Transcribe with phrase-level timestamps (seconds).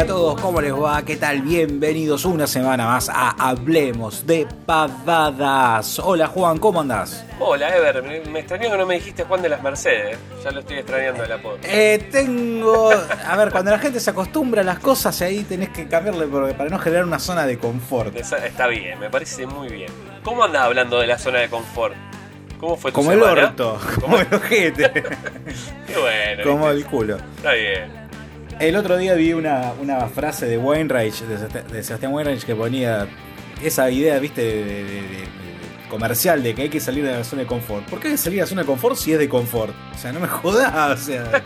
[0.00, 1.02] Hola a todos, ¿cómo les va?
[1.02, 1.42] ¿Qué tal?
[1.42, 5.98] Bienvenidos una semana más a Hablemos de Pavadas.
[5.98, 7.22] Hola Juan, ¿cómo andás?
[7.38, 10.16] Hola Ever, me, me extrañó que no me dijiste Juan de las Mercedes.
[10.42, 11.60] Ya lo estoy extrañando de la pobre.
[11.64, 12.90] Eh, tengo.
[12.90, 16.70] A ver, cuando la gente se acostumbra a las cosas, ahí tenés que cambiarle para
[16.70, 18.16] no generar una zona de confort.
[18.16, 19.92] Está bien, me parece muy bien.
[20.24, 21.94] ¿Cómo andás hablando de la zona de confort?
[22.58, 24.90] ¿Cómo fue tu Como el orto, como el ojete,
[25.86, 26.42] Qué bueno.
[26.42, 27.18] como el culo.
[27.36, 27.99] Está bien.
[28.60, 32.54] El otro día vi una, una frase de Weinreich, de, Sebast- de Sebastián Weinreich, que
[32.54, 33.06] ponía
[33.62, 35.40] esa idea, viste, de, de- de- de-
[35.88, 37.84] comercial de que hay que salir de la zona de confort.
[37.88, 39.74] ¿Por qué hay que salir de la zona de confort si es de confort?
[39.94, 41.42] O sea, no me jodas, o sea,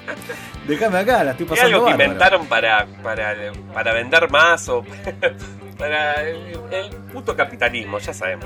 [0.68, 2.04] déjame acá, la estoy ¿Es pasando algo que bárbaro.
[2.12, 3.34] inventaron para, para,
[3.72, 4.84] para vender más o
[5.78, 6.36] para el,
[6.72, 7.98] el puto capitalismo?
[8.00, 8.44] Ya sabemos.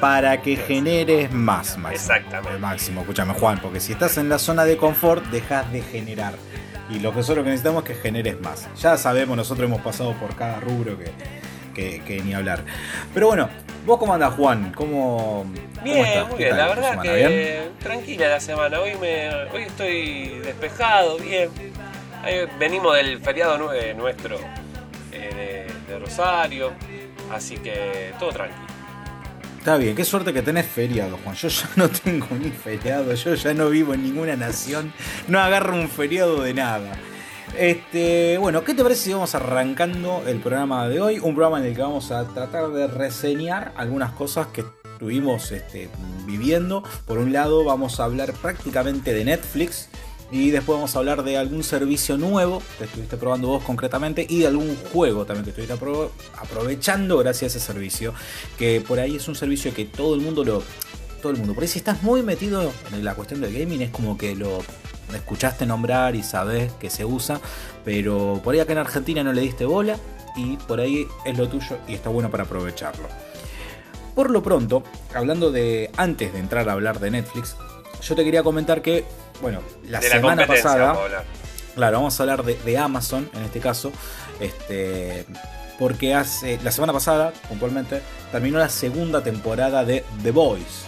[0.00, 1.90] Para que generes más, Máximo.
[1.90, 2.58] Exactamente.
[2.58, 6.32] Máximo, escúchame, Juan, porque si estás en la zona de confort, dejas de generar.
[6.90, 8.68] Y lo que nosotros que necesitamos es que generes más.
[8.76, 11.10] Ya sabemos, nosotros hemos pasado por cada rubro que,
[11.74, 12.62] que- que ni hablar.
[13.12, 13.48] Pero bueno,
[13.84, 14.72] ¿vos cómo andás, Juan?
[14.74, 16.28] ¿Cómo, cómo Bien, estás?
[16.28, 16.56] muy ¿Qué bien.
[16.56, 17.02] La verdad semana?
[17.02, 17.72] que ¿Bien?
[17.80, 18.80] tranquila la semana.
[18.80, 21.50] Hoy me hoy estoy despejado, bien.
[22.58, 24.36] Venimos del feriado nu- nuestro
[25.12, 26.72] eh, de, de Rosario,
[27.32, 28.66] así que todo tranquilo.
[29.66, 31.34] Está bien, qué suerte que tenés feriado, Juan.
[31.34, 34.92] Yo ya no tengo ni feriado, yo ya no vivo en ninguna nación,
[35.26, 36.92] no agarro un feriado de nada.
[37.58, 41.18] Este, bueno, ¿qué te parece si vamos arrancando el programa de hoy?
[41.18, 45.88] Un programa en el que vamos a tratar de reseñar algunas cosas que estuvimos este,
[46.26, 46.84] viviendo.
[47.04, 49.88] Por un lado, vamos a hablar prácticamente de Netflix.
[50.30, 54.40] Y después vamos a hablar de algún servicio nuevo que estuviste probando vos concretamente y
[54.40, 58.12] de algún juego también que estuviste apro- aprovechando gracias a ese servicio.
[58.58, 60.62] Que por ahí es un servicio que todo el mundo lo.
[61.22, 61.54] Todo el mundo.
[61.54, 64.58] Por ahí si estás muy metido en la cuestión del gaming es como que lo
[65.14, 67.40] escuchaste nombrar y sabes que se usa.
[67.84, 69.96] Pero por ahí acá en Argentina no le diste bola.
[70.36, 73.08] Y por ahí es lo tuyo y está bueno para aprovecharlo.
[74.14, 74.82] Por lo pronto,
[75.14, 75.90] hablando de.
[75.96, 77.56] Antes de entrar a hablar de Netflix,
[78.02, 79.04] yo te quería comentar que,
[79.40, 80.92] bueno, la de semana pasada.
[80.92, 81.10] vamos.
[81.74, 83.92] Claro, vamos a hablar de, de Amazon en este caso.
[84.40, 85.26] Este.
[85.78, 86.58] Porque hace.
[86.64, 88.00] La semana pasada, puntualmente,
[88.32, 90.84] terminó la segunda temporada de The Boys.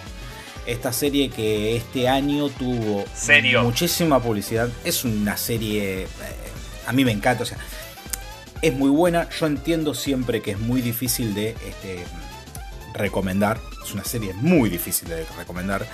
[0.67, 3.63] Esta serie que este año tuvo Serio.
[3.63, 4.69] muchísima publicidad.
[4.85, 6.03] Es una serie.
[6.03, 6.09] eh,
[6.87, 7.43] a mí me encanta.
[7.43, 7.59] O sea.
[8.61, 9.29] Es muy buena.
[9.39, 12.05] Yo entiendo siempre que es muy difícil de este,
[12.95, 13.59] recomendar.
[13.85, 15.87] Es una serie muy difícil de recomendar.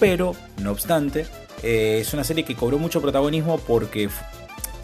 [0.00, 1.26] Pero, no obstante,
[1.62, 4.08] eh, es una serie que cobró mucho protagonismo porque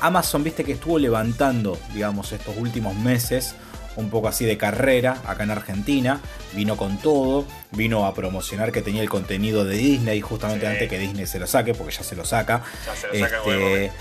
[0.00, 3.55] Amazon, viste que estuvo levantando, digamos, estos últimos meses,
[3.97, 6.21] un poco así de carrera acá en Argentina.
[6.53, 10.72] Vino con todo, vino a promocionar que tenía el contenido de Disney justamente Sí.
[10.72, 12.62] antes que Disney se lo saque, porque ya se lo saca.
[12.84, 13.93] Ya se lo saca Este,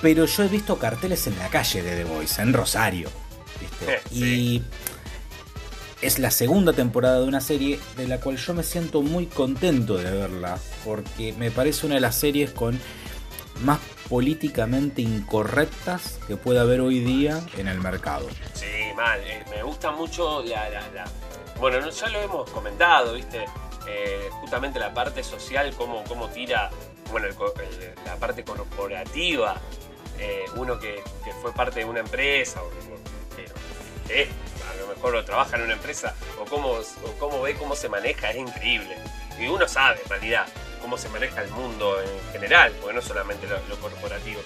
[0.00, 3.10] pero yo he visto carteles en la calle de The Voice, en Rosario.
[3.60, 4.00] ¿viste?
[4.10, 4.24] Sí.
[4.24, 4.62] Y
[6.00, 9.96] es la segunda temporada de una serie de la cual yo me siento muy contento
[9.96, 12.78] de verla, porque me parece una de las series con
[13.62, 18.28] más políticamente incorrectas que puede haber hoy día en el mercado.
[18.54, 18.66] Sí,
[18.96, 19.20] mal.
[19.24, 20.68] eh, me gusta mucho la,
[21.58, 23.44] Bueno, no- ya lo hemos comentado, ¿viste?
[23.88, 26.70] Eh, justamente la parte social, cómo, cómo tira,
[27.10, 27.26] bueno,
[28.06, 29.60] la parte corporativa.
[30.20, 31.00] eh, uno que,
[31.42, 32.70] fue parte de una empresa, o
[34.98, 36.78] mejor o trabaja en una empresa, o cómo,
[37.18, 38.96] cómo ve cómo se maneja, es increíble.
[39.38, 40.46] Y uno sabe, en realidad,
[40.82, 44.40] cómo se maneja el mundo en general, porque no solamente lo, corporativo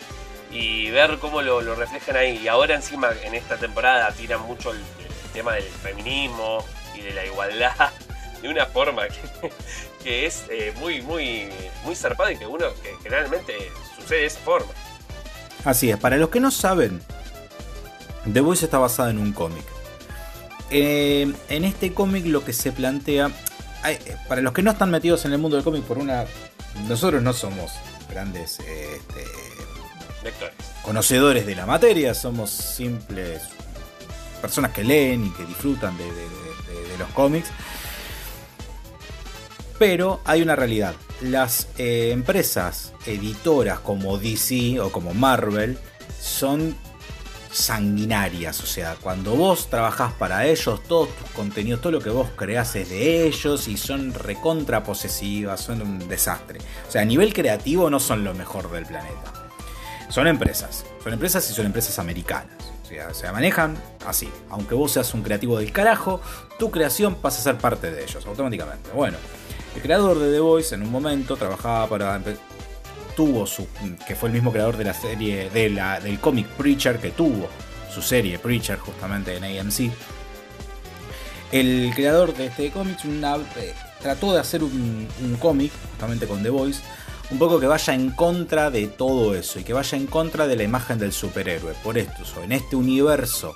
[0.50, 2.38] y ver cómo lo, reflejan ahí.
[2.38, 4.80] Y ahora encima en esta temporada tiran mucho el,
[5.32, 6.62] tema del feminismo
[6.94, 7.90] y de la igualdad
[8.42, 9.50] de una forma que,
[10.04, 11.48] que es eh, muy, muy,
[11.84, 14.70] muy zarpada y que uno que generalmente sucede de esa forma.
[15.64, 17.00] Así es, para los que no saben,
[18.30, 19.71] The Voice está basada en un cómic.
[20.72, 23.30] Eh, en este cómic lo que se plantea,
[23.86, 26.24] eh, para los que no están metidos en el mundo del cómic por una...
[26.88, 27.72] Nosotros no somos
[28.08, 29.24] grandes este,
[30.24, 30.54] Lectores.
[30.82, 33.42] conocedores de la materia, somos simples
[34.40, 37.48] personas que leen y que disfrutan de, de- de- de los cómics.
[39.78, 40.94] Pero hay una realidad.
[41.20, 45.78] Las eh, empresas editoras como DC o como Marvel
[46.20, 46.76] son
[47.52, 48.60] sanguinarias.
[48.62, 52.74] O sea, cuando vos trabajás para ellos, todos tus contenidos, todo lo que vos creás
[52.76, 56.60] es de ellos y son recontra posesivas, son un desastre.
[56.88, 59.32] O sea, a nivel creativo no son lo mejor del planeta.
[60.08, 60.84] Son empresas.
[61.02, 62.72] Son empresas y son empresas americanas.
[62.82, 63.76] O sea, se manejan
[64.06, 64.30] así.
[64.50, 66.20] Aunque vos seas un creativo del carajo,
[66.58, 68.90] tu creación pasa a ser parte de ellos automáticamente.
[68.92, 69.16] Bueno,
[69.74, 72.20] el creador de The Voice en un momento trabajaba para.
[73.16, 73.66] Tuvo su.
[74.06, 75.50] que fue el mismo creador de la serie.
[75.50, 77.48] De la, del cómic Preacher que tuvo
[77.92, 79.92] su serie Preacher, justamente en AMC.
[81.52, 86.48] El creador de este cómic eh, trató de hacer un, un cómic, justamente con The
[86.48, 86.80] Voice,
[87.30, 90.56] un poco que vaya en contra de todo eso y que vaya en contra de
[90.56, 91.74] la imagen del superhéroe.
[91.82, 93.54] Por esto, en este universo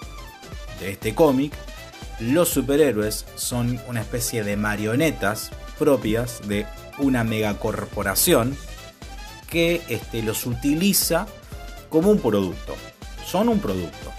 [0.81, 1.53] de este cómic,
[2.21, 6.67] los superhéroes son una especie de marionetas propias de
[6.99, 8.57] una megacorporación
[9.49, 11.27] que este, los utiliza
[11.89, 12.75] como un producto.
[13.25, 14.13] Son un producto.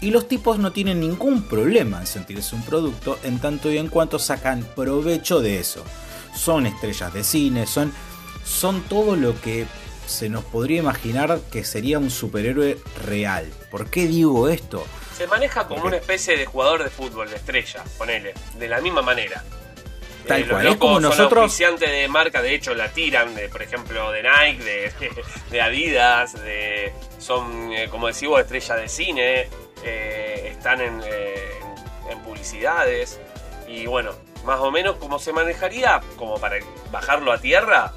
[0.00, 3.88] Y los tipos no tienen ningún problema en sentirse un producto en tanto y en
[3.88, 5.84] cuanto sacan provecho de eso.
[6.34, 7.92] Son estrellas de cine, son,
[8.44, 9.66] son todo lo que
[10.06, 13.48] se nos podría imaginar que sería un superhéroe real.
[13.70, 14.84] ¿Por qué digo esto?
[15.16, 19.02] Se maneja como una especie de jugador de fútbol, de estrella, ponele, de la misma
[19.02, 19.44] manera.
[20.30, 21.58] Tal eh, cual, es como nosotros.
[21.58, 24.92] De marca, de hecho la tiran, de, por ejemplo, de Nike,
[25.50, 29.48] de, Adidas, de, son, eh, como decimos, estrellas de cine,
[29.82, 31.00] eh, están en,
[32.08, 33.18] en, publicidades.
[33.66, 34.12] Y bueno,
[34.44, 36.58] más o menos como se manejaría, como para
[36.92, 37.92] bajarlo a tierra,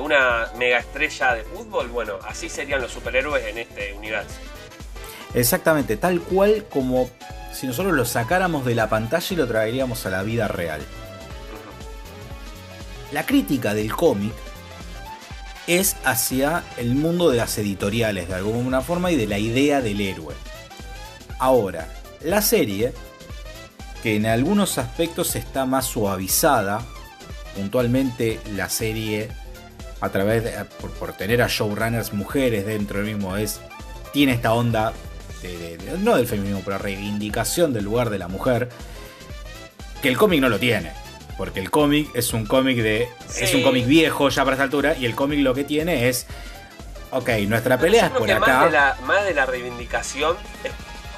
[0.00, 4.38] una mega estrella de fútbol, bueno, así serían los superhéroes en este universo.
[5.34, 7.10] Exactamente, tal cual como
[7.52, 10.80] si nosotros lo sacáramos de la pantalla y lo traeríamos a la vida real.
[13.14, 14.32] La crítica del cómic
[15.68, 20.00] es hacia el mundo de las editoriales de alguna forma y de la idea del
[20.00, 20.34] héroe.
[21.38, 21.86] Ahora,
[22.24, 22.92] la serie,
[24.02, 26.82] que en algunos aspectos está más suavizada,
[27.54, 29.28] puntualmente la serie
[30.00, 30.52] a través de,
[30.98, 33.60] por, tener a showrunners mujeres dentro del mismo es
[34.12, 34.92] tiene esta onda
[36.00, 38.70] no del feminismo, pero reivindicación del lugar de la mujer,
[40.02, 41.03] que el cómic no lo tiene.
[41.36, 43.08] Porque el cómic es un cómic de.
[43.38, 44.96] Es un cómic viejo ya para esta altura.
[44.96, 46.26] Y el cómic lo que tiene es.
[47.10, 48.46] Ok, nuestra pelea es por acá.
[48.46, 50.72] Más de, la, más de la reivindicación es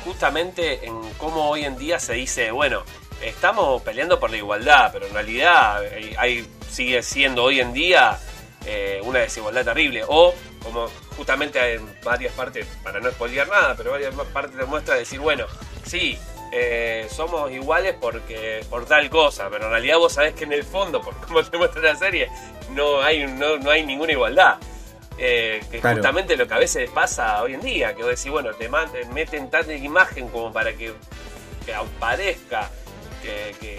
[0.04, 2.82] justamente en cómo hoy en día se dice, bueno,
[3.22, 5.82] estamos peleando por la igualdad, pero en realidad
[6.18, 8.18] hay, sigue siendo hoy en día
[8.66, 10.04] eh, una desigualdad terrible.
[10.06, 15.20] O como justamente en varias partes, para no spoilear nada, pero varias partes demuestra decir,
[15.20, 15.46] bueno,
[15.84, 16.18] sí,
[16.52, 20.64] eh, somos iguales porque por tal cosa, pero en realidad vos sabés que en el
[20.64, 22.30] fondo, por cómo te muestra la serie,
[22.70, 24.56] no hay, no, hay ninguna igualdad.
[25.18, 28.52] Eh, que justamente lo que a veces pasa hoy en día, que vos decís, bueno,
[28.52, 28.68] te
[29.12, 30.92] meten tanta imagen como para que,
[31.64, 32.70] que aparezca
[33.60, 33.78] que,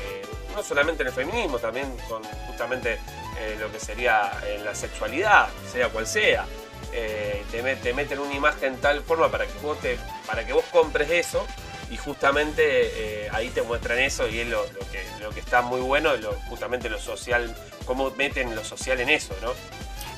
[0.55, 2.93] no solamente en el feminismo, también con justamente
[3.39, 6.45] eh, lo que sería en la sexualidad, sea cual sea.
[6.93, 11.09] Eh, te, meten una imagen tal forma para que vos, te, para que vos compres
[11.11, 11.45] eso
[11.89, 15.79] y justamente eh, ahí te muestran eso y es lo, que, lo que está muy
[15.81, 17.55] bueno, lo, justamente lo social,
[17.85, 19.53] cómo meten lo social en eso, ¿no?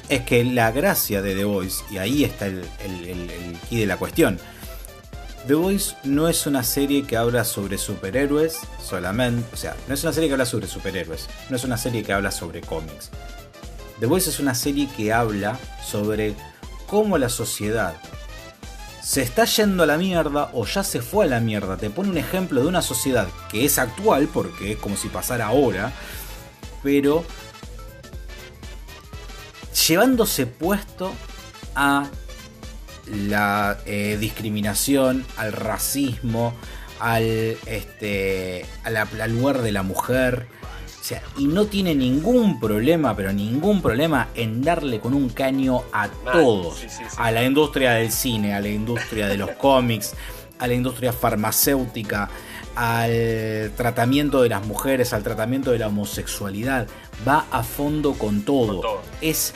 [0.09, 3.97] Es que la gracia de The Voice, y ahí está el, el, key de la
[3.97, 4.39] cuestión,
[5.47, 10.03] The Voice no es una serie que habla sobre superhéroes solamente, o sea, no es
[10.03, 13.11] una serie que habla sobre superhéroes, no es una serie que habla sobre cómics.
[13.99, 16.33] The Voice es una serie que habla sobre
[16.87, 17.95] cómo la sociedad
[19.01, 21.77] se está yendo a la mierda o ya se fue a la mierda.
[21.77, 25.47] Te pone un ejemplo de una sociedad que es actual, porque es como si pasara
[25.47, 25.91] ahora,
[26.83, 27.23] pero
[29.87, 31.13] llevándose puesto
[31.75, 32.07] a
[33.07, 36.53] la eh, discriminación, al racismo,
[36.99, 40.47] al, este, al de la mujer,
[41.37, 46.85] y no tiene ningún problema, pero ningún problema en darle con un caño a todos.
[47.17, 50.15] A la industria del cine, a la industria de los cómics,
[50.59, 52.29] a la industria farmacéutica,
[52.75, 56.87] al tratamiento de las mujeres, al tratamiento de la homosexualidad.
[57.27, 59.01] Va a fondo con todo.
[59.21, 59.53] Es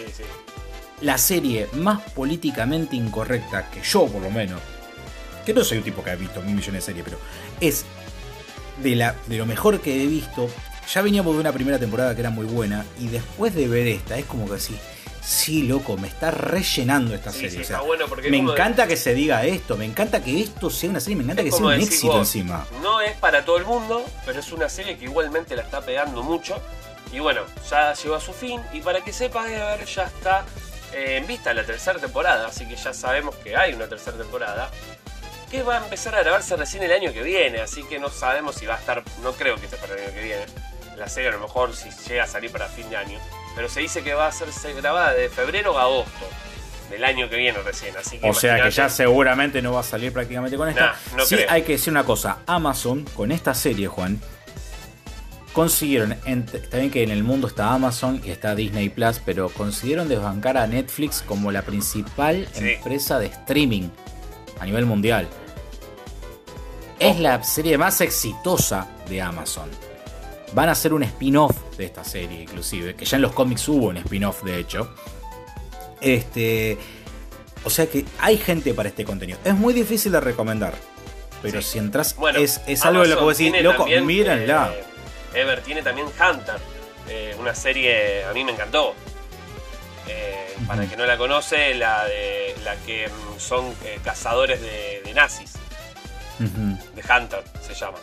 [1.02, 4.62] la serie más políticamente incorrecta que yo, por lo menos,
[5.46, 7.18] que no soy un tipo que ha visto mil millones de series, pero
[7.60, 7.86] es
[8.82, 10.50] de, la, de lo mejor que he visto
[10.88, 14.18] ya veníamos de una primera temporada que era muy buena y después de ver esta
[14.18, 14.78] es como que sí,
[15.24, 17.66] sí, loco, me está rellenando esta serie.
[18.30, 21.44] me encanta que se diga esto, me encanta que esto sea una serie, me encanta
[21.44, 22.66] que sea un éxito encima.
[22.82, 26.24] No es para todo el mundo, pero es una serie que igualmente la está pegando
[26.24, 26.62] mucho.
[27.12, 30.46] Y bueno, ya llegó a su fin y para que sepas, de ver, ya está
[30.94, 34.72] eh, en vista la tercera temporada, así que ya sabemos que hay una tercera temporada
[35.52, 38.56] que va a empezar a grabarse recién el año que viene, así que no sabemos
[38.56, 40.46] si va a estar, no creo que esté para el año que viene
[40.98, 43.20] la serie a lo mejor si llega a salir para fin de año.
[43.56, 46.28] Pero se dice que va a ser grabada de febrero a agosto
[46.90, 47.96] del año que viene recién.
[47.98, 50.96] Así que o sea que ya seguramente no va a salir prácticamente con esta.
[51.26, 52.40] sí, hay que decir una cosa.
[52.46, 54.20] Amazon, con esta serie, Juan,
[55.54, 60.10] consiguieron, está bien que en el mundo está Amazon y está Disney Plus, pero consiguieron
[60.10, 63.90] desbancar a Netflix como la principal empresa de streaming
[64.60, 65.28] a nivel mundial.
[67.00, 69.70] Es la serie más exitosa de Amazon.
[70.54, 73.88] Van a hacer un spin-off de esta serie, inclusive, que ya en los cómics hubo
[73.88, 74.94] un spin-off, de hecho.
[76.00, 76.78] Este.
[77.64, 79.40] O sea que hay gente para este contenido.
[79.44, 80.74] Es muy difícil de recomendar.
[81.42, 84.74] Pero si entras, es, algo de lo que vos decís, loco, mírenla.
[84.74, 86.56] Eh, Ever tiene también Hunter,
[87.10, 88.94] eh, una serie, a mí me encantó.
[90.08, 95.14] Eh, para el que no la conoce, la de la que mm, son cazadores de,
[95.14, 95.54] nazis.
[96.40, 97.98] De Hunter se llama.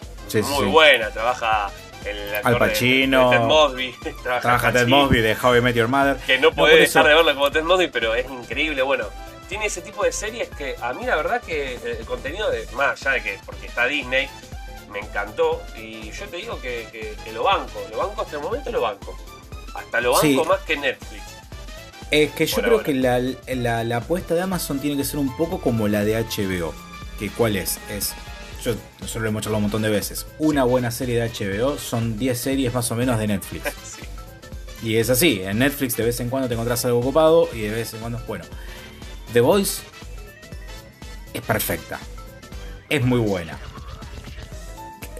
[0.50, 1.70] Muy buena, trabaja
[2.04, 3.30] el Al Pacino.
[3.30, 3.94] Ted Mosby.
[4.22, 6.16] Trabaja, Ted Mosby de How I Met Your Mother.
[6.18, 8.82] Que no puede dejar de verlo como Ted Mosby, pero es increíble.
[8.82, 9.06] Bueno,
[9.48, 13.00] tiene ese tipo de series que a mí la verdad que el contenido, de, más
[13.00, 14.28] allá de que porque está Disney,
[14.90, 15.62] me encantó.
[15.76, 17.80] Y yo te digo que, lo banco.
[17.90, 19.16] Lo banco hasta el momento, lo banco.
[19.74, 21.22] Hasta lo banco más que Netflix.
[22.10, 25.60] Es que yo creo que la, la, apuesta de Amazon tiene que ser un poco
[25.60, 26.74] como la de HBO.
[27.18, 27.78] Que cuál es?
[27.88, 28.14] Es
[28.64, 30.26] yo nosotros lo hemos charlado un montón de veces.
[30.38, 33.98] Una buena serie de HBO son 10 series más o menos de Netflix.
[34.82, 37.70] Y es así, en Netflix de vez en cuando te encontrás algo ocupado y de
[37.70, 38.46] vez en cuando, bueno,
[39.34, 39.82] The Voice
[41.34, 42.00] es perfecta.
[42.88, 43.58] Es muy buena.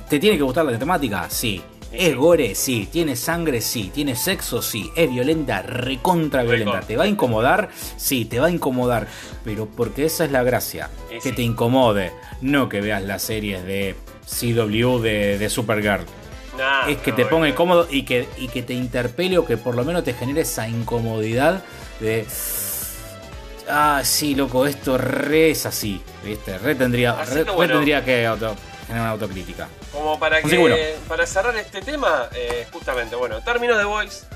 [0.08, 1.28] ¿Te tiene que gustar la temática?
[1.28, 1.62] Sí.
[1.92, 2.54] ¿Es gore?
[2.54, 2.88] Sí.
[2.90, 3.60] ¿Tiene sangre?
[3.60, 3.90] Sí.
[3.92, 4.62] ¿Tiene sexo?
[4.62, 4.90] Sí.
[4.94, 5.62] ¿Es violenta?
[5.62, 6.80] Recontra violenta.
[6.80, 7.70] ¿Te va a incomodar?
[7.96, 9.06] Sí, te va a incomodar.
[9.44, 10.90] Pero porque esa es la gracia.
[11.22, 12.12] que te incomode.
[12.40, 16.04] No que veas las series de CW de, Supergirl.
[16.88, 19.84] es que te ponga incómodo y que, y que te interpele o que por lo
[19.84, 21.64] menos te genere esa incomodidad
[21.98, 22.26] de.
[23.68, 26.00] Ah, sí, loco, esto re es así.
[26.24, 26.58] ¿Viste?
[26.58, 28.26] Re tendría, re, tendría que
[28.90, 29.68] generar una autocrítica.
[29.92, 34.26] Como para que, para cerrar este tema, eh, justamente, bueno, términos de Voice.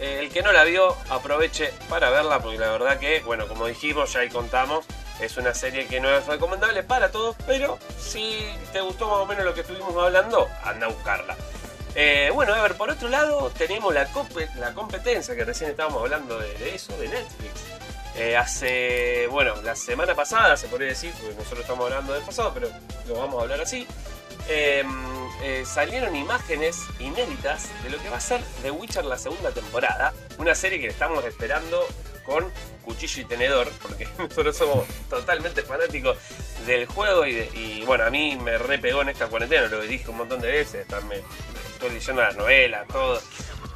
[0.00, 3.66] Eh, el que no la vio, aproveche para verla, porque la verdad que, bueno, como
[3.66, 4.84] dijimos, ya ahí contamos,
[5.20, 9.26] es una serie que no es recomendable para todos, pero si te gustó más o
[9.26, 11.36] menos lo que estuvimos hablando, anda a buscarla.
[11.96, 14.08] Eh, bueno, a ver, por otro lado, tenemos la,
[14.56, 17.64] la competencia, que recién estábamos hablando de, eso, de Netflix.
[18.36, 22.68] Hace, bueno, la semana pasada, se podría decir, porque nosotros estamos hablando del pasado, pero
[23.06, 23.86] lo vamos a hablar así.
[24.48, 24.88] Em,
[25.42, 30.14] eh, salieron imágenes inéditas de lo que va a ser The Witcher la segunda temporada.
[30.38, 31.86] Una serie que estamos esperando
[32.24, 32.50] con
[32.82, 36.16] cuchillo y tenedor, porque nosotros somos totalmente fanáticos
[36.66, 40.40] del juego y, bueno, a mí me repegó en esta cuarentena, lo dije un montón
[40.40, 41.16] de veces, estarme,
[41.74, 43.20] estoy leyendo las novelas, todo,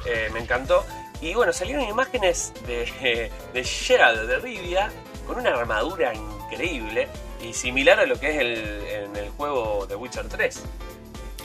[0.05, 0.85] eh, me encantó.
[1.23, 4.91] Y bueno, salieron imágenes de, de Gerald de Rivia
[5.25, 7.07] con una armadura increíble
[7.41, 10.61] y similar a lo que es el, en el juego de Witcher 3.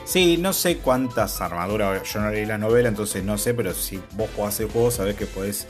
[0.04, 4.02] Sí, no sé cuántas armaduras, yo no leí la novela, entonces no sé, pero si
[4.14, 5.68] vos jugás el juego sabés que podés,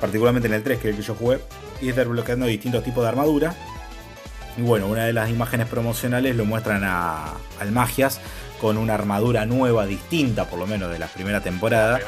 [0.00, 1.40] particularmente en el 3, que es el que yo jugué,
[1.80, 3.56] ir desbloqueando distintos tipos de armadura.
[4.56, 8.20] Y bueno, una de las imágenes promocionales lo muestran a, al Magias
[8.60, 11.98] con una armadura nueva, distinta por lo menos de la primera temporada.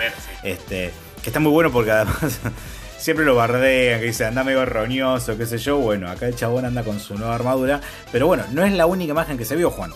[0.45, 0.92] este,
[1.26, 2.38] que está muy bueno porque además
[2.99, 5.76] siempre lo bardean, que dice anda medio roñoso, qué sé yo.
[5.76, 7.80] Bueno, acá el chabón anda con su nueva armadura.
[8.12, 9.92] Pero bueno, no es la única imagen que se vio, Juan.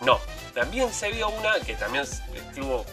[0.00, 0.18] No,
[0.54, 2.86] también se vio una que también estuvo,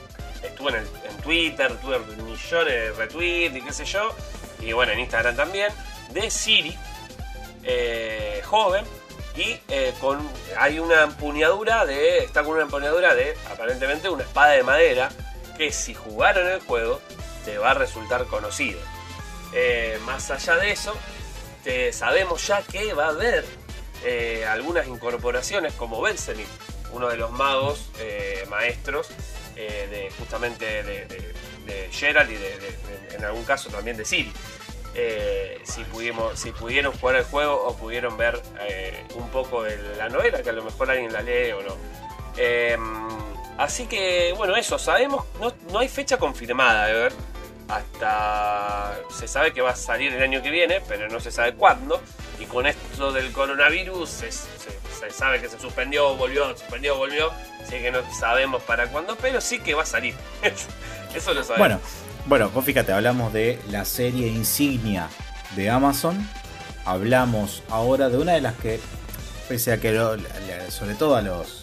[0.44, 4.14] estuvo en, en Twitter, tuve millones de retweets y qué sé yo.
[4.60, 5.72] Y bueno, en Instagram también,
[6.12, 6.78] de Siri,
[7.64, 8.84] eh, joven.
[9.38, 10.20] Y eh, con,
[10.58, 12.26] hay una empuñadura de.
[12.26, 15.08] Está con una empuñadura de aparentemente una espada de madera.
[15.56, 17.00] Que si jugaron el juego,
[17.46, 18.80] te va a resultar conocido.
[19.54, 20.96] Eh, más allá de eso,
[21.92, 23.46] sabemos ya que va a haber
[24.04, 26.48] eh, algunas incorporaciones como Belzenit,
[26.92, 29.10] uno de los magos eh, maestros
[29.56, 31.36] de justamente de,
[31.92, 34.32] Gerald y en algún caso también de Siri.
[35.64, 38.42] si, pudimos, si pudieron jugar el juego o pudieron ver
[39.16, 41.76] un poco de la novela, que a lo mejor alguien la lee o no.
[42.38, 43.08] Em,
[43.58, 47.14] así que, bueno, eso, sabemos, no, no hay fecha confirmada de ver
[47.70, 51.54] hasta se sabe que va a salir el año que viene, pero no se sabe
[51.54, 52.02] cuándo.
[52.40, 54.32] Y con esto del coronavirus se,
[55.12, 57.32] sabe que se suspendió, volvió, suspendió, volvió.
[57.62, 60.16] Así que no sabemos para cuándo, pero sí que va a salir.
[61.16, 61.80] Eso lo sabemos.
[62.26, 65.10] Bueno, bueno, fíjate, hablamos de la serie insignia
[65.56, 66.28] de Amazon.
[66.86, 68.80] Hablamos ahora de una de las que,
[69.48, 69.96] pese a que
[70.70, 71.59] sobre todo a los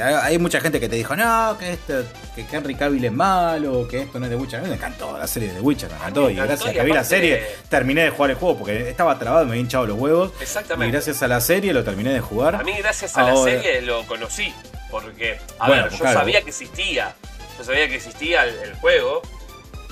[0.00, 4.02] hay mucha gente que te dijo, no, que esto, que Henry Cavill es malo, que
[4.02, 4.60] esto no es de Witcher.
[4.60, 6.30] A mí me encantó la serie de Witcher, me encantó.
[6.30, 9.44] y gracias a que vi la serie, terminé de jugar el juego porque estaba trabado,
[9.44, 10.32] me había hinchado los huevos.
[10.40, 10.88] Exactamente.
[10.88, 12.56] Y gracias a la serie lo terminé de jugar.
[12.56, 14.52] A mí, gracias a la serie, lo conocí.
[14.90, 17.14] Porque, a ver, yo sabía que existía.
[17.58, 19.22] Yo sabía que existía el, juego,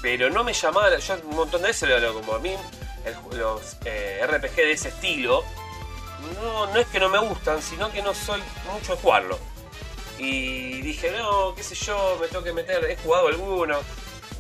[0.01, 0.97] pero no me llamaba.
[0.97, 2.55] Yo un montón de veces lo como a mí,
[3.37, 5.45] los eh, RPG de ese estilo
[6.41, 8.41] no, no es que no me gustan, sino que no soy
[8.73, 9.39] mucho de jugarlo.
[10.25, 13.79] Y dije, no, qué sé yo, me tengo que meter, he jugado alguno.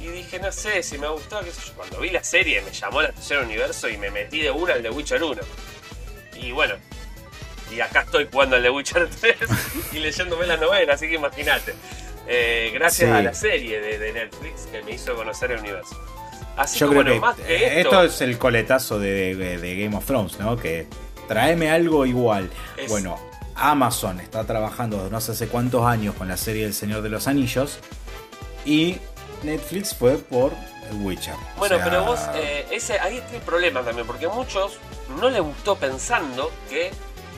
[0.00, 1.72] Y dije, no sé si me gustó, qué sé yo.
[1.74, 4.74] Cuando vi la serie me llamó la atención el universo y me metí de una
[4.74, 5.40] al de Witcher 1.
[6.40, 6.74] Y bueno,
[7.74, 9.36] y acá estoy jugando al de Witcher 3
[9.92, 11.74] y leyéndome la novela, así que imagínate.
[12.28, 13.16] Eh, gracias Sí.
[13.16, 16.00] a la serie de, de Netflix que me hizo conocer el universo.
[16.56, 19.34] Así Yo que creo bueno, que más que eh, esto, esto es el coletazo de,
[19.34, 20.56] de- de Game of Thrones, ¿no?
[20.56, 20.86] Que
[21.26, 22.50] tráeme algo igual.
[22.76, 23.18] Es- Bueno,
[23.54, 27.26] Amazon está trabajando no sé hace cuántos años con la serie El Señor de los
[27.26, 27.78] Anillos
[28.64, 28.98] y
[29.42, 30.52] Netflix fue por
[30.88, 31.34] The Witcher.
[31.34, 34.78] O Bueno, sea, pero vos, eh, ese, ahí está el problema también, porque a muchos
[35.20, 36.92] no les gustó pensando que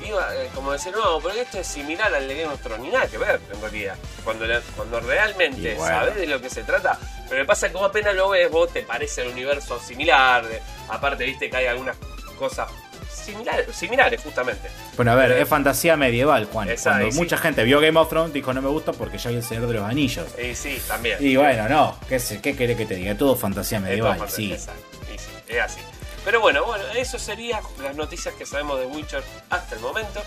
[0.06, 2.90] iba, eh, como decir, no, pero esto es similar al de Game of Thrones, ni
[2.90, 3.96] nada que ver, en realidad.
[4.22, 5.94] Cuando, la- cuando realmente bueno.
[5.96, 8.70] sabes de lo que se trata, pero me pasa que vos apenas lo ves, vos
[8.70, 10.44] te parece el universo similar,
[10.90, 11.96] aparte viste que hay algunas
[12.38, 12.68] cosas
[13.16, 14.68] similares, similares justamente.
[14.96, 16.68] Bueno, a ver, es fantasía medieval, Juan.
[16.82, 17.16] Cuando sí.
[17.18, 19.66] mucha gente vio Game of Thrones, dijo no me gusta porque ya vi El Señor
[19.66, 20.26] de los Anillos.
[20.42, 21.18] Y sí, también.
[21.20, 23.16] Y bueno, no, ¿qué, qué querés que te diga?
[23.16, 24.48] Todo fantasía medieval, todo sí.
[24.50, 25.12] fantasía, exacto.
[25.14, 25.80] Y sí, es así.
[26.24, 30.22] Pero bueno, bueno, eso serían las noticias que sabemos de Witcher hasta el momento.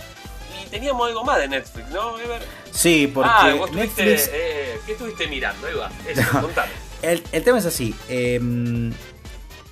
[0.64, 2.42] Y teníamos algo más de Netflix, ¿no, Ever?
[2.72, 4.32] Sí, porque ah, vos estuviste, Netflix...
[4.34, 5.68] eh, ¿qué estuviste mirando?
[5.68, 6.72] Ahí va, eso, contame.
[7.02, 7.94] El, el tema es así.
[8.10, 8.40] eh,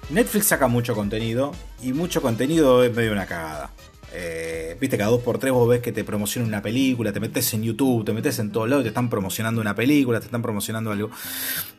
[0.10, 3.72] Netflix saca mucho contenido y mucho contenido es medio una cagada.
[4.14, 7.54] Eh, Viste, cada dos por tres vos ves que te promocionan una película, te metes
[7.54, 10.92] en YouTube, te metes en todos lados, te están promocionando una película, te están promocionando
[10.92, 11.10] algo.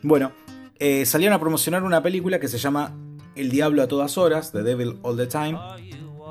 [0.01, 0.31] Bueno,
[0.79, 2.93] eh, salieron a promocionar una película que se llama
[3.35, 5.57] El Diablo a todas horas, The Devil All the Time,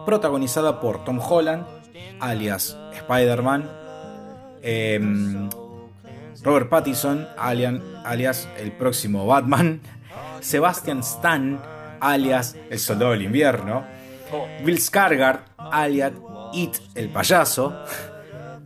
[0.04, 1.64] protagonizada por Tom Holland,
[2.20, 3.70] alias Spider-Man,
[4.62, 5.48] em,
[6.42, 9.80] Robert Pattinson, alias, alias el próximo Batman,
[10.40, 11.60] Sebastian Stan,
[12.00, 13.84] alias el Soldado del Invierno,
[14.64, 16.12] Bill Skarsgård, alias
[16.52, 17.74] It el payaso.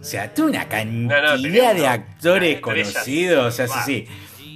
[0.00, 3.46] O sea, toda una cantidad No, no, tenía de actores conocidos.
[3.46, 4.06] O sea, sí, sí.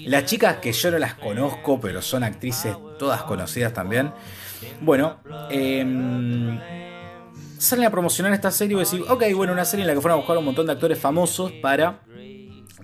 [0.07, 4.13] Las chicas que yo no las conozco, pero son actrices todas conocidas también.
[4.81, 5.19] Bueno,
[5.51, 6.59] em,
[7.59, 10.17] salen a promocionar esta serie y decís, ok, bueno, una serie en la que fueron
[10.17, 12.01] a buscar un montón de actores famosos para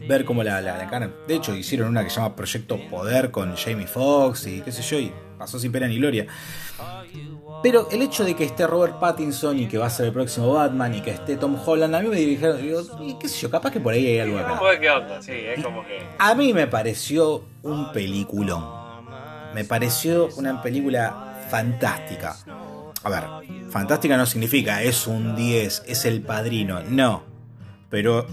[0.09, 1.15] ver cómo la, la, la encaran.
[1.27, 4.83] De hecho, hicieron una que se llama Proyecto Poder con Jamie Foxx y qué sé
[4.83, 6.27] yo, y pasó sin pena ni gloria.
[7.63, 10.53] Pero el hecho de que esté Robert Pattinson y que va a ser el próximo
[10.53, 13.51] Batman y que esté Tom Holland, a mí me dijeron, digo, y qué sé yo,
[13.51, 14.59] capaz que por ahí hay algo acá.
[14.59, 15.99] a ver qué onda, sí, es como que.
[16.19, 18.63] A mí me pareció un peliculón.
[19.55, 22.37] Me pareció una película fantástica.
[23.03, 23.25] A ver,
[23.71, 26.83] fantástica no significa es un 10, es el padrino.
[26.83, 27.25] No.
[27.89, 28.27] Pero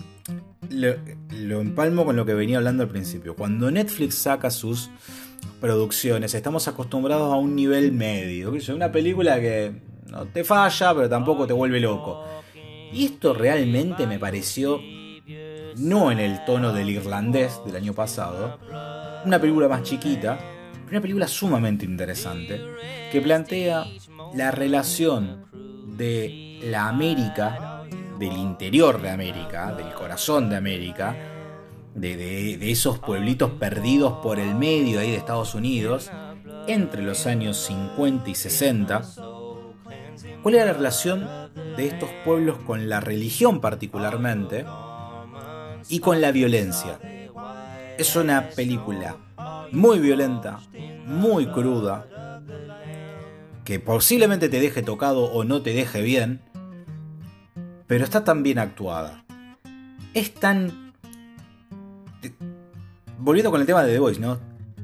[0.69, 0.95] lo,
[1.31, 3.35] lo empalmo con lo que venía hablando al principio.
[3.35, 4.91] Cuando Netflix saca sus
[5.59, 8.53] producciones, estamos acostumbrados a un nivel medio.
[8.73, 9.73] Una película que
[10.07, 12.23] no te falla, pero tampoco te vuelve loco.
[12.91, 14.79] Y esto realmente me pareció
[15.77, 18.59] no en el tono del irlandés del año pasado,
[19.25, 20.37] una película más chiquita,
[20.71, 22.61] pero una película sumamente interesante,
[23.11, 23.85] que plantea
[24.33, 25.45] la relación
[25.97, 27.83] de la América,
[28.17, 31.15] del interior de América, del corazón de América,
[31.97, 36.09] de, de- de esos pueblitos perdidos por el medio ahí de Estados Unidos,
[36.67, 39.01] entre los años 50 y 60,
[40.43, 41.27] ¿Cuál era la relación
[41.75, 44.65] de estos pueblos con la religión particularmente
[45.89, 46.99] y con la violencia?
[47.97, 49.17] Es una película
[49.71, 50.59] muy violenta,
[51.05, 52.05] muy cruda,
[53.65, 56.39] que posiblemente te deje tocado o no te deje bien,
[57.87, 59.25] pero está tan bien actuada.
[60.13, 60.86] Es tan...
[63.27, 64.39] Volviendo con el tema de The Voice, ¿no?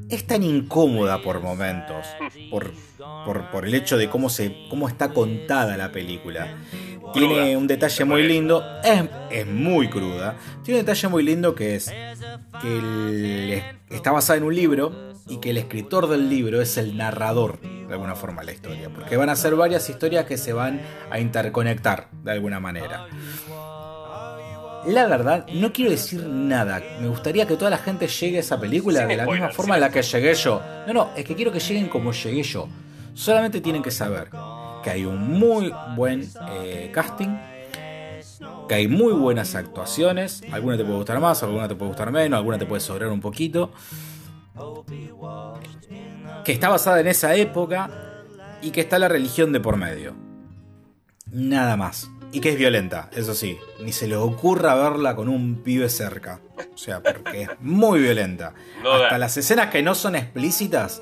[0.10, 2.06] Es tan incómoda por momentos,
[2.52, 2.74] por,
[3.26, 6.58] por, por el hecho de cómo, se, cómo está contada la película.
[7.14, 10.36] Tiene un detalle muy lindo, es, es muy cruda.
[10.62, 11.90] Tiene un detalle muy lindo que es
[12.62, 16.98] que el- está basada en un libro y que el escritor del libro es el
[16.98, 18.90] narrador de alguna forma de la historia.
[18.94, 23.08] Porque van a ser varias historias que se van a interconectar de alguna manera.
[24.88, 26.82] La verdad, no quiero decir nada.
[27.00, 29.82] Me gustaría que toda la gente llegue a esa película de la misma forma en
[29.82, 30.62] la que llegué yo.
[30.88, 32.68] No, no, es que quiero que lleguen como llegué yo.
[33.14, 34.30] Solamente tienen que saber
[34.84, 37.38] que hay un muy buen eh, casting,
[38.68, 40.44] que hay muy buenas actuaciones.
[40.52, 43.22] Alguna te puede gustar más, alguna te puede gustar menos, alguna te puede sobrar un
[43.22, 43.72] poquito.
[46.44, 47.90] Que está basada en esa época
[48.62, 50.14] y que está la religión de por medio.
[51.32, 52.10] Nada más.
[52.34, 53.58] Y que es violenta, eso sí.
[53.80, 56.40] Ni se les ocurra verla con un pibe cerca.
[56.74, 58.54] O sea, porque es muy violenta.
[58.82, 61.02] No Hasta las escenas que no son explícitas.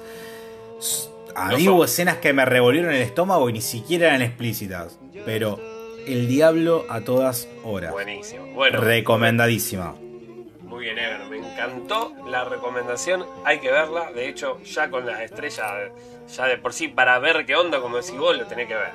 [1.36, 5.00] A mí hubo escenas que me revolvieron el estómago y ni siquiera eran explícitas.
[5.26, 5.60] Pero
[6.06, 7.92] El Diablo a todas horas.
[7.92, 8.46] Buenísimo.
[8.54, 9.94] Bueno, Recomendadísima.
[10.64, 11.22] muy bien, Ever.
[11.30, 13.26] Me encantó la recomendación.
[13.46, 14.12] Hay que verla.
[14.12, 15.92] De hecho, ya con las estrellas,
[16.36, 18.92] ya de por sí, para ver qué onda, como decís vos, lo tenés que ver.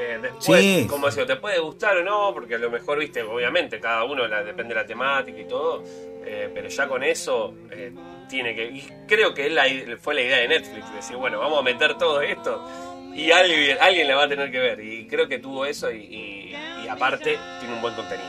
[0.00, 0.86] Eh, después, Sí.
[0.88, 4.28] como decía, te puede gustar o no, porque a lo mejor, viste, obviamente, cada uno
[4.28, 5.82] la- depende de la temática y todo.
[6.30, 7.90] eh, pero ya con eso, eh,
[8.28, 8.66] tiene que.
[8.66, 9.64] Y creo que la
[9.98, 12.62] fue la idea de Netflix: decir, bueno, vamos a meter todo esto.
[13.14, 14.78] Y alguien, alguien la va a tener que ver.
[14.84, 18.28] Y creo que tuvo eso y, y- y aparte tiene un buen contenido.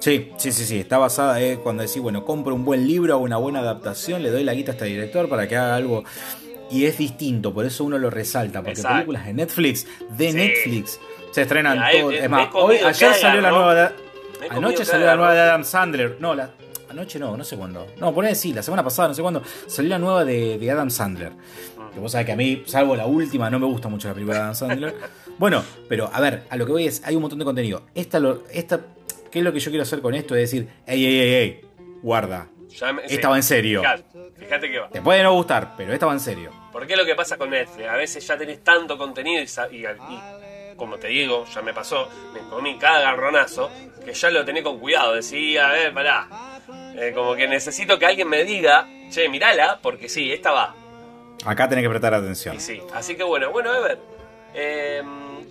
[0.00, 0.80] Sí, sí, sí, sí.
[0.80, 4.30] Está basada eh, cuando decís, bueno, compro un buen libro, hago una buena adaptación, le
[4.30, 6.02] doy la guita a este director para que haga algo.
[6.70, 8.60] Y es distinto, por eso uno lo resalta.
[8.60, 8.96] Porque Exacto.
[8.96, 10.36] películas de Netflix, de Sí.
[10.36, 11.00] Netflix,
[11.32, 12.14] se estrenan todas.
[12.14, 13.74] Es más, hoy, ayer salió la nueva.
[13.74, 13.90] de-
[14.50, 15.40] Anoche salió la nueva de.
[15.40, 16.16] Adam Sandler.
[16.20, 16.50] No, la,
[16.90, 17.86] anoche no, no sé cuándo.
[17.98, 19.42] No, poné sí, la semana pasada, no sé cuándo.
[19.66, 21.32] Salió la nueva de, de Adam Sandler.
[21.94, 24.36] Que vos sabés que a mí, salvo la última, no me gusta mucho la película
[24.36, 24.94] de Adam Sandler.
[25.38, 27.82] bueno, pero a ver, a lo que voy es, hay un montón de contenido.
[27.94, 28.80] Esta, lo, esta,
[29.30, 30.34] ¿qué es lo que yo quiero hacer con esto?
[30.36, 31.60] Es decir, ey, ey, ey, ey,
[32.02, 32.46] guarda.
[32.68, 33.14] Ya me- sí.
[33.14, 33.80] Esta va en serio.
[33.80, 34.04] Fíjate,
[34.38, 34.88] fíjate que va.
[34.88, 36.50] Te puede no gustar, pero esta va en serio.
[36.72, 37.88] Porque es lo que pasa con Netflix.
[37.88, 42.08] A veces ya tenés tanto contenido y, y- y, como te digo, ya me pasó,
[42.32, 43.70] me comí cada garronazo
[44.04, 45.14] que ya lo tenés con cuidado.
[45.14, 46.28] Decía, a ver, pará.
[46.94, 50.74] Eh, como que necesito que alguien me diga, che, mirala, porque sí, esta va.
[51.44, 52.56] Acá tenés que prestar atención.
[52.56, 52.80] Y sí.
[52.94, 53.98] Así que bueno, bueno, Ever.
[54.54, 55.02] eh,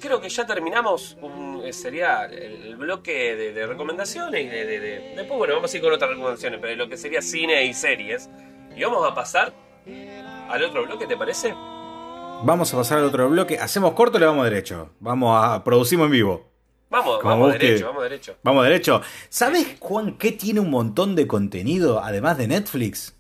[0.02, 1.18] creo que ya terminamos.
[1.22, 4.46] un- eh, sería el, bloque de, de recomendaciones.
[4.46, 6.98] Y de, de- de- después, bueno, vamos a ir con otras recomendaciones, pero lo que
[6.98, 8.30] sería cine y series.
[8.76, 9.54] Y vamos a pasar
[10.50, 11.54] al otro bloque, ¿te parece?
[12.44, 13.58] Vamos a pasar al otro bloque.
[13.60, 14.92] ¿Hacemos corto o le vamos derecho?
[15.00, 16.48] Vamos a producimos en vivo.
[16.90, 18.36] Vamos, vamos que- derecho, vamos derecho.
[18.44, 19.02] Vamos derecho.
[19.30, 23.14] ¿Sabes, Juan, qué tiene un montón de contenido además de Netflix?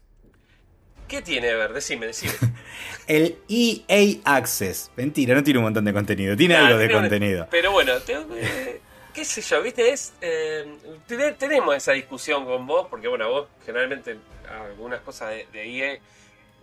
[1.07, 1.73] ¿Qué tiene Ever?
[1.73, 2.33] Decime, decime.
[3.07, 4.91] El EA Access.
[4.95, 6.35] Mentira, no tiene un montón de contenido.
[6.35, 7.47] Tiene Nah, algo de contenido.
[7.49, 8.81] Pero bueno, te- eh,
[9.13, 10.65] qué sé yo, viste, es eh,
[11.07, 14.17] te- tenemos esa discusión con vos, porque bueno, vos generalmente
[14.49, 15.99] algunas cosas de, de EA,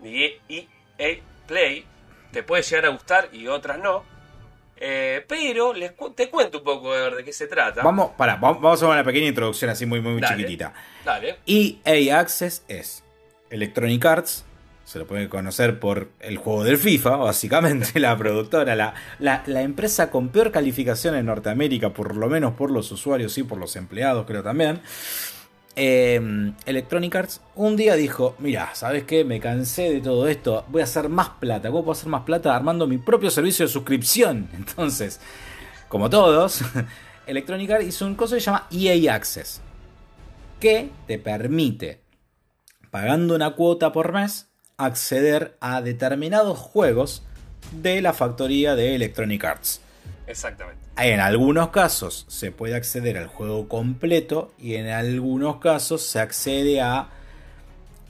[0.01, 1.85] de EA Play
[2.31, 4.03] te puede llegar a gustar y otras no.
[4.77, 7.81] Eh, pero les cu- te cuento un poco de, de qué se trata.
[7.81, 10.35] Vamos, para, vamos a hacer una pequeña introducción así muy, muy, muy Dale.
[10.35, 10.73] chiquitita.
[11.05, 11.37] Dale.
[11.47, 13.01] EA Access es
[13.55, 14.43] Electronic Arts,
[14.83, 20.11] se lo puede conocer por el juego del FIFA, básicamente, la productora, la, la, empresa
[20.11, 24.25] con peor calificación en Norteamérica, por lo menos por los usuarios y por los empleados,
[24.27, 24.81] creo también.
[25.77, 29.25] Eh, Electronic Arts un día dijo, mira, ¿sabes qué?
[29.25, 31.69] Me cansé de todo esto, voy a hacer más plata.
[31.69, 32.55] ¿Cómo puedo hacer más plata?
[32.55, 34.49] Armando mi propio servicio de suscripción.
[34.53, 35.19] Entonces,
[35.87, 36.61] como todos,
[37.27, 39.61] Electronic Arts hizo un cosa que se llama EA Access
[40.59, 42.04] que te permite,
[42.95, 47.23] pagando una cuota por mes, acceder a determinados juegos
[47.73, 49.81] de la factoría de Electronic Arts.
[50.27, 50.81] Exactamente.
[50.95, 56.79] En algunos casos se puede acceder al juego completo y en algunos casos se accede
[56.79, 57.09] a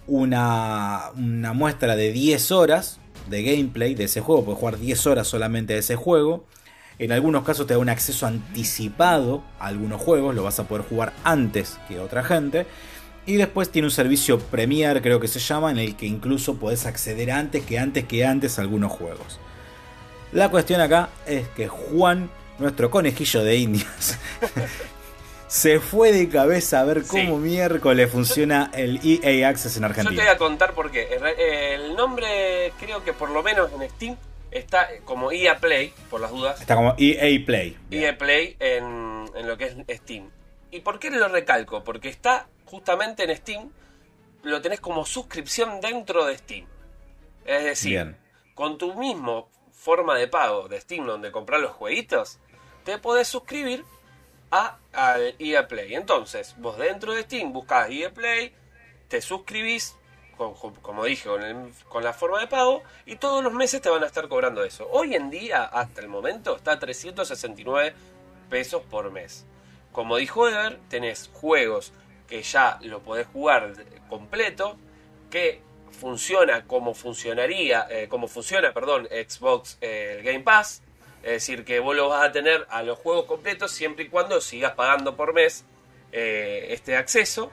[0.05, 4.45] una, una muestra de 10 horas de gameplay de ese juego.
[4.45, 6.45] Puedes jugar 10 horas solamente de ese juego.
[6.99, 10.85] En algunos casos te da un acceso anticipado a algunos juegos, lo vas a poder
[10.85, 12.67] jugar antes que otra gente.
[13.27, 16.85] Y después tiene un servicio Premier, creo que se llama, en el que incluso podés
[16.85, 19.39] acceder antes que antes que antes a algunos juegos.
[20.31, 24.19] La cuestión acá es que Juan, nuestro conejillo de indias,
[25.47, 27.43] se fue de cabeza a ver cómo Sí.
[27.43, 30.23] miércoles funciona el EA Access en Yo te Argentina.
[30.23, 31.07] voy a contar por qué.
[31.75, 34.17] El nombre, creo que por lo menos en Steam,
[34.51, 36.59] está como EA Play, por las dudas.
[36.61, 37.77] Está como EA Play.
[37.91, 40.29] EA Play en, en lo que es Steam.
[40.71, 41.83] ¿Y por qué lo recalco?
[41.83, 43.71] Porque está justamente en Steam,
[44.43, 46.65] lo tenés como suscripción dentro de Steam.
[47.45, 48.17] Es decir, Bien.
[48.53, 52.39] con tu mismo forma de pago de Steam donde comprar los jueguitos,
[52.83, 53.83] te podés suscribir
[54.51, 55.95] a, al EA Play.
[55.95, 58.53] Entonces, vos dentro de Steam buscás EA Play,
[59.07, 59.95] te suscribís,
[60.37, 63.89] con- como dije, con, el- con la forma de pago, y todos los meses te
[63.89, 64.87] van a estar cobrando eso.
[64.91, 67.93] Hoy en día, hasta el momento, está a 369
[68.49, 69.45] pesos por mes.
[69.91, 71.93] Como dijo Ever, tenés juegos
[72.27, 73.73] que ya lo podés jugar
[74.09, 74.77] completo,
[75.29, 75.61] que
[75.95, 80.81] funciona como funcionaría, eh, como funciona, perdón, Xbox eh, Game Pass.
[81.23, 84.39] Es decir, que vos lo vas a tener a los juegos completos siempre y cuando
[84.41, 85.65] sigas pagando por mes
[86.11, 87.51] eh, este acceso.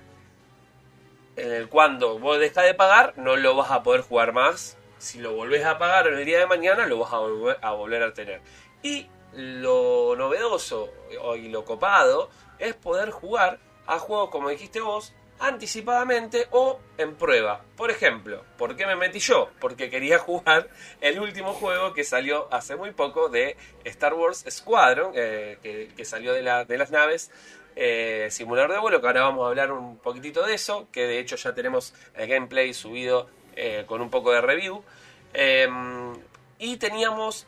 [1.37, 4.77] En el cuando vos dejas de pagar, no lo vas a poder jugar más.
[4.99, 8.03] Si lo volvés a pagar el día de mañana, lo vas a volver a, volver
[8.03, 8.43] a tener.
[8.83, 10.93] Y lo novedoso
[11.39, 17.65] y lo copado es poder jugar a juegos, como dijiste vos, anticipadamente o en prueba.
[17.77, 19.51] Por ejemplo, ¿por qué me metí yo?
[19.61, 20.69] Porque quería jugar
[21.01, 25.59] el último juego que salió hace muy poco de Star Wars Squadron, eh,
[25.97, 27.31] que, salió de, las naves.
[27.75, 31.19] Eh, simulador de vuelo, que ahora vamos a hablar un poquitito de eso, que de
[31.19, 34.85] hecho ya tenemos el gameplay subido eh, con un poco de review.
[35.33, 36.13] Em,
[36.59, 37.47] y teníamos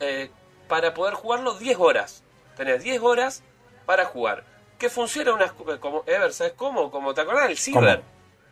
[0.66, 2.25] para poder jugarlo 10 horas.
[2.57, 3.44] Tenés 10 horas
[3.85, 4.54] para jugar
[4.85, 5.49] que funciona una
[5.81, 6.90] como Ever, ¿sabes cómo?
[6.90, 8.03] Como te acordás del Ciber,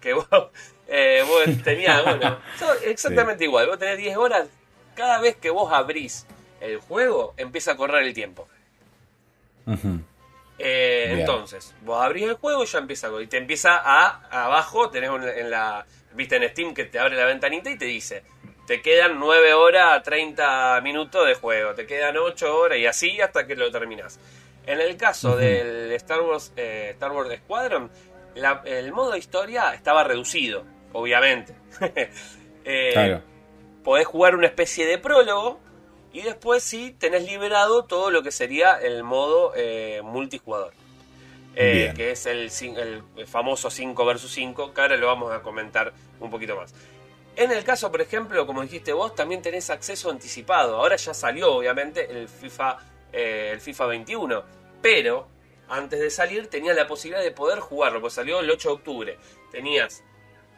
[0.01, 0.27] que vos,
[0.88, 1.23] eh,
[1.64, 2.38] tenías, bueno,
[2.87, 4.49] exactamente igual, vos tenés 10 horas,
[4.97, 6.27] cada vez que vos abrís
[6.62, 8.49] el juego, empieza a correr el tiempo.
[10.59, 14.88] Eh, entonces, vos abrís el juego y ya empieza a y te empieza a abajo,
[14.88, 18.23] tenés en la viste en Steam que te abre la ventanita y te dice,
[18.66, 23.47] te quedan 9 horas 30 minutos de juego, te quedan 8 horas y así hasta
[23.47, 24.18] que lo terminas.
[24.66, 27.90] En el caso del Star Wars, eh, Star Wars Squadron,
[28.64, 31.55] el modo historia estaba reducido, obviamente.
[32.64, 33.20] eh,
[33.83, 35.59] Podés jugar una especie de prólogo
[36.12, 40.72] y después sí tenés liberado todo lo que sería el modo eh, multijugador.
[41.55, 45.92] Eh, que es el, el, famoso 5 vs 5, que ahora lo vamos a comentar
[46.18, 46.72] un poquito más.
[47.37, 50.77] En el caso, por ejemplo, como dijiste vos, también tenés acceso anticipado.
[50.77, 52.79] Ahora ya salió, obviamente, el FIFA
[53.12, 54.42] eh, el FIFA 21.
[54.81, 55.29] Pero
[55.68, 59.18] antes de salir tenías la posibilidad de poder jugarlo, pues salió el 8 de octubre.
[59.51, 60.03] Tenías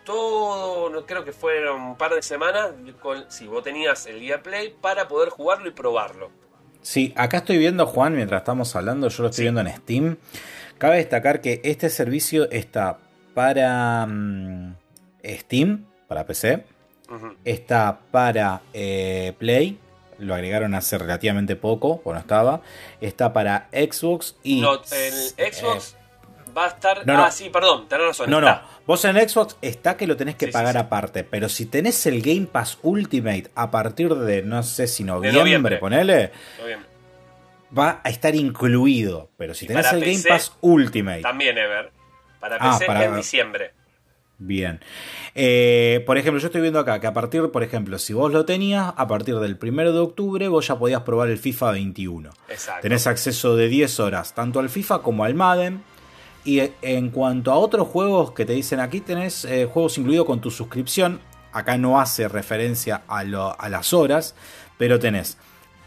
[0.04, 2.72] todo, creo que fueron un par de semanas,
[3.28, 6.30] si vos tenías el guía Play para poder jugarlo y probarlo.
[6.82, 10.16] Sí, acá estoy viendo, Juan, mientras estamos hablando, yo lo estoy viendo en Steam.
[10.76, 12.98] Cabe destacar que este servicio está
[13.32, 14.76] para mm,
[15.24, 16.64] Steam, para PC,
[17.44, 19.78] está para eh, Play,
[20.18, 22.62] lo agregaron hace relativamente poco, cuando estaba.
[23.00, 24.60] Está para Xbox y.
[24.60, 25.96] No, el Xbox
[26.56, 27.06] va a estar.
[27.06, 28.30] No, Ah, sí, perdón, tenés razón.
[28.30, 28.60] No, no.
[28.86, 31.24] Vos en Xbox está que lo tenés que pagar aparte.
[31.24, 36.32] Pero si tenés el Game Pass Ultimate a partir de, no sé si noviembre, ponele.
[37.76, 39.30] Va a estar incluido.
[39.36, 41.22] Pero si tenés el Game Pass Ultimate.
[41.22, 41.90] También, Ever.
[42.38, 43.72] Para ah, PC en diciembre.
[44.46, 44.80] Bien.
[45.34, 48.44] Eh, por ejemplo, yo estoy viendo acá que a partir, por ejemplo, si vos lo
[48.44, 52.30] tenías, a partir del 1 de octubre vos ya podías probar el FIFA 21.
[52.48, 52.82] Exacto.
[52.82, 55.82] Tenés acceso de 10 horas tanto al FIFA como al Madden.
[56.44, 60.42] Y en cuanto a otros juegos que te dicen aquí, tenés eh, juegos incluidos con
[60.42, 61.20] tu suscripción.
[61.52, 64.34] Acá no hace referencia a, a las horas,
[64.76, 65.38] pero tenés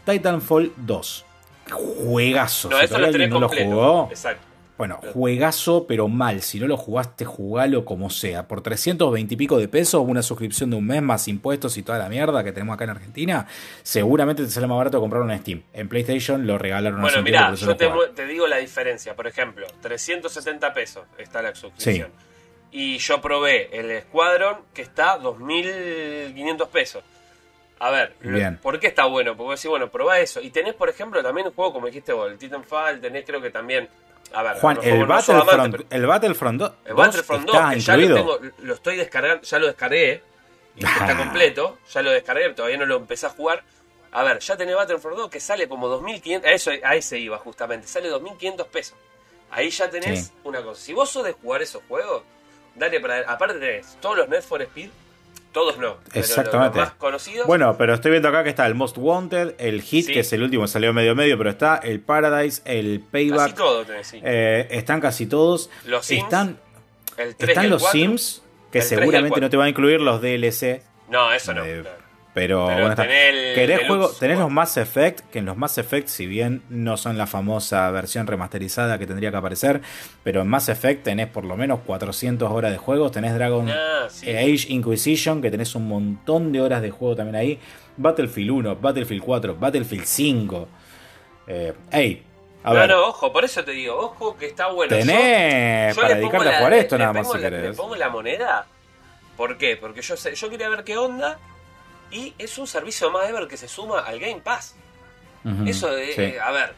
[0.04, 1.24] Titanfall 2.
[1.70, 2.70] Juegazo.
[2.70, 4.08] No, eso lo tenés no lo jugó.
[4.10, 4.47] Exacto.
[4.78, 6.40] Bueno, juegazo, pero mal.
[6.40, 8.46] Si no lo jugaste, jugalo como sea.
[8.46, 11.98] Por 320 y pico de pesos, una suscripción de un mes más impuestos y toda
[11.98, 13.48] la mierda que tenemos acá en Argentina,
[13.82, 15.62] seguramente te sale más barato comprarlo en Steam.
[15.72, 19.16] En PlayStation lo regalaron Bueno, mira, yo te, digo la diferencia.
[19.16, 22.12] Por ejemplo, 370 pesos está la suscripción.
[22.70, 27.02] Y yo probé el Squadron que está 2.500 pesos.
[27.80, 28.14] A ver,
[28.62, 29.36] ¿por qué está bueno?
[29.36, 30.40] Porque decís, bueno, probá eso.
[30.40, 33.50] Y tenés, por ejemplo, también un juego como dijiste vos, el Titanfall, tenés creo que
[33.50, 33.88] también
[34.60, 38.96] Juan, el, Battlefront, el Battlefront 2, el Battlefront 2 que ya lo, tengo, lo estoy
[38.96, 40.22] descargando, ya lo descargué,
[40.76, 43.62] y está completo, ya lo descargué, todavía no lo empecé a jugar.
[44.12, 47.38] A ver, ya tenés Battlefront 2 que sale como 2.500, a eso a ese iba
[47.38, 48.96] justamente, sale 2.500 pesos.
[49.50, 50.80] Ahí ya tenés una cosa.
[50.80, 52.22] Si vos sos de jugar esos juegos,
[52.74, 54.90] dale para aparte tenés todos los Net for Speed
[55.52, 55.96] todos no.
[56.14, 56.78] Exactamente.
[56.78, 57.46] más conocidos.
[57.46, 60.42] Bueno, pero estoy viendo acá que está el Most Wanted, el Hit, que es el
[60.42, 63.54] último, salió medio medio, pero está el Paradise, el Payback.
[63.54, 63.86] Casi todo
[64.22, 65.70] eh, están casi todos.
[65.84, 66.24] Los Sims.
[66.24, 66.58] Están,
[67.38, 70.82] están los Sims, que seguramente no te van a incluir los DLC.
[71.08, 71.64] No, eso no.
[71.64, 71.84] Eh,
[72.38, 74.10] pero, bueno, ¿Querés juego?
[74.10, 77.90] Tenés los Mass Effect, que en los Mass Effect, si bien no son la famosa
[77.90, 79.80] versión remasterizada que tendría que aparecer,
[80.22, 83.10] pero en Mass Effect tenés por lo menos 400 horas de juegos.
[83.10, 87.58] Tenés Dragon ah, Age Inquisition, que tenés un montón de horas de juego también ahí.
[87.96, 90.68] Battlefield 1, Battlefield 4, Battlefield 5.
[91.48, 92.22] Eh, ey,
[92.62, 94.96] a no, no, ojo, por eso te digo, ojo que está bueno.
[94.96, 97.62] Tenés para dedicarte a jugar esto nada más si querés.
[97.62, 98.64] ¿Le pongo la moneda?
[99.36, 99.76] ¿Por qué?
[99.76, 101.40] Porque yo sé, yo quería ver qué onda
[102.10, 104.74] y es un servicio más ever que se suma al Game Pass.
[105.66, 106.74] Eso de, eh, a ver,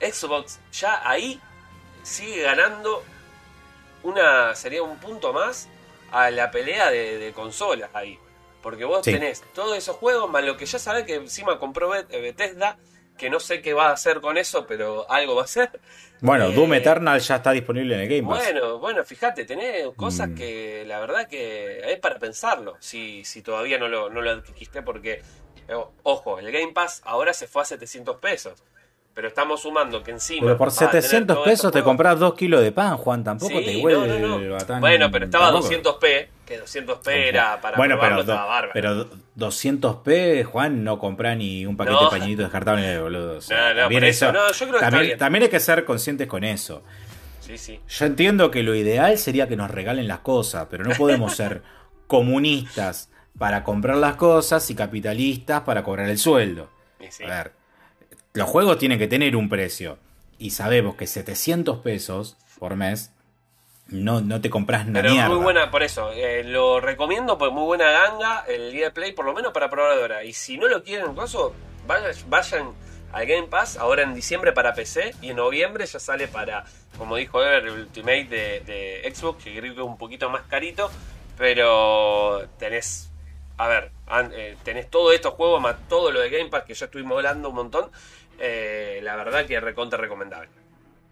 [0.00, 1.40] Xbox ya ahí
[2.04, 3.02] sigue ganando
[4.04, 5.68] una sería un punto más
[6.12, 8.18] a la pelea de, consolas ahí.
[8.62, 12.04] Porque vos tenés todos esos juegos, más lo que ya sabés que encima compró eh,
[12.10, 12.76] Bethesda,
[13.20, 15.68] que no sé qué va a hacer con eso, pero algo va a hacer.
[16.22, 18.42] Bueno, eh, Doom Eternal ya está disponible en el Game Pass.
[18.44, 20.34] Bueno, bueno, fíjate, tenés cosas mm.
[20.34, 24.80] que la verdad que es para pensarlo, si, si todavía no lo, no lo adquiriste,
[24.80, 25.20] porque,
[25.68, 28.54] eh, ojo, el Game Pass ahora se fue a 700 pesos.
[29.12, 30.46] Pero estamos sumando que encima.
[30.46, 33.22] Pero por 700 pesos te compras 2 kilos de pan, Juan.
[33.24, 34.56] Tampoco Sí, te no, vuelve no, no.
[34.58, 35.68] tan- Bueno, pero estaba tampoco.
[35.68, 38.38] 200p, que 200p era para bueno, pero, do-
[38.74, 39.08] pero
[39.38, 42.04] 200p, Juan, no compra ni un paquete No.
[42.10, 43.38] de pañitos descartables, boludo.
[43.38, 44.32] O sea, No, no, también eso.
[44.32, 46.82] No, yo creo que también, hay que ser conscientes con eso.
[47.40, 47.80] Sí, sí.
[47.88, 51.62] Yo entiendo que lo ideal sería que nos regalen las cosas, pero no podemos ser
[52.08, 53.08] comunistas
[53.38, 56.68] para comprar las cosas y capitalistas para cobrar el sueldo.
[57.08, 57.24] Sí.
[57.24, 57.52] A ver,
[58.34, 59.98] los juegos tienen que tener un precio.
[60.38, 63.12] Y sabemos que 700 pesos por mes
[63.90, 65.28] no, no te compras una Pero mierda.
[65.28, 69.12] muy buena, por eso, eh, lo recomiendo, pues muy buena ganga el día de Play,
[69.12, 70.24] por lo menos para probar ahora.
[70.24, 71.54] Y si no lo quieren, caso,
[71.86, 72.72] vayan, vayan
[73.12, 76.64] al Game Pass ahora en diciembre para PC y en noviembre ya sale para,
[76.96, 80.42] como dijo Ever, el Ultimate de, de Xbox, que creo que es un poquito más
[80.42, 80.90] carito,
[81.36, 83.10] pero tenés,
[83.56, 83.90] a ver,
[84.32, 87.48] eh, tenés todos estos juegos más todo lo de Game Pass que ya estuvimos hablando
[87.48, 87.90] un montón.
[88.38, 90.48] eh, la verdad que es recontra recomendable.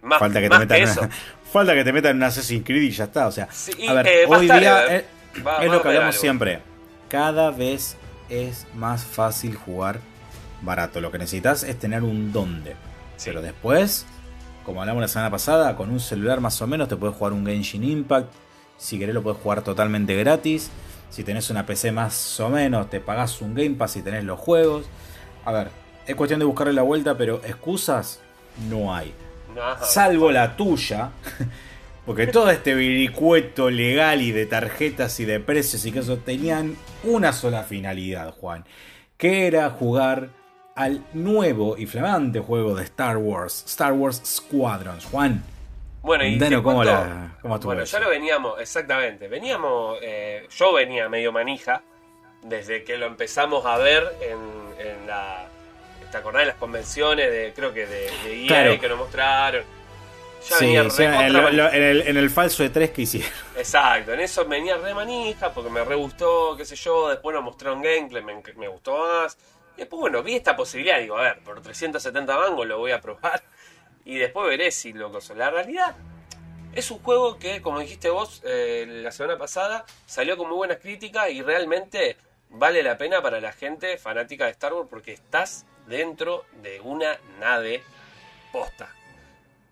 [0.03, 1.09] Más, Falta que, te metan que una- eso.
[1.53, 3.27] falta que te metan en Assassin's Creed y ya está.
[3.27, 5.89] O sea, Sí, a ver, eh, hoy día eh, es, va- es va lo que
[5.89, 6.21] hablamos algo.
[6.21, 6.61] siempre.
[7.09, 7.97] Cada vez
[8.29, 10.01] es más fácil jugar
[10.63, 11.01] barato.
[11.01, 12.73] Lo que necesitas es tener un donde.
[13.17, 13.25] Sí.
[13.31, 14.07] Pero después,
[14.65, 17.45] como hablamos la semana pasada, con un celular más o menos te puedes jugar un
[17.47, 18.33] Genshin Impact.
[18.77, 20.71] Si querés lo puedes jugar totalmente gratis.
[21.11, 24.39] Si tenés una PC más o menos, te pagás un Game Pass y tenés los
[24.39, 24.87] juegos.
[25.45, 25.71] A ver,
[26.07, 28.21] es cuestión de buscarle la vuelta, pero excusas
[28.69, 29.13] no hay.
[29.83, 31.11] Salvo la tuya.
[32.07, 36.75] Porque todo este vericueto legal y de tarjetas y de precios y que eso tenían
[37.05, 38.65] una sola finalidad, Juan.
[39.19, 40.31] Que era jugar
[40.75, 45.05] al nuevo y flamante juego de Star Wars, Star Wars Squadrons.
[45.05, 45.43] Juan,
[46.01, 49.29] Bueno, y cómo la- cómo Bueno, ya lo veníamos, exactamente.
[49.29, 51.83] Veníamos, eh, yo venía medio manija
[52.43, 55.48] desde que lo empezamos a ver en, en la.
[56.11, 58.81] ¿Te acordás de las convenciones de, creo que de, de EA Claro.
[58.81, 59.65] que nos mostraron?
[60.49, 63.31] Ya sí, venía sí, en, lo- el, en el falso de tres que hicieron.
[63.57, 67.09] Exacto, en eso venía re manija porque me re gustó, qué sé yo.
[67.09, 69.37] Después nos mostraron gameplay, me, me gustó más.
[69.77, 70.99] Y después, bueno, vi esta posibilidad.
[71.01, 73.43] Digo, a ver, por 370 mangos lo voy a probar.
[74.05, 75.35] Y después veré si lo coso.
[75.35, 75.95] La realidad
[76.73, 80.79] es un juego que, como dijiste vos eh, la semana pasada, salió con muy buenas
[80.79, 82.17] críticas y realmente
[82.51, 87.19] vale la pena para la gente fanática de Star Wars porque estás dentro de una
[87.41, 87.83] nave
[88.53, 88.95] posta.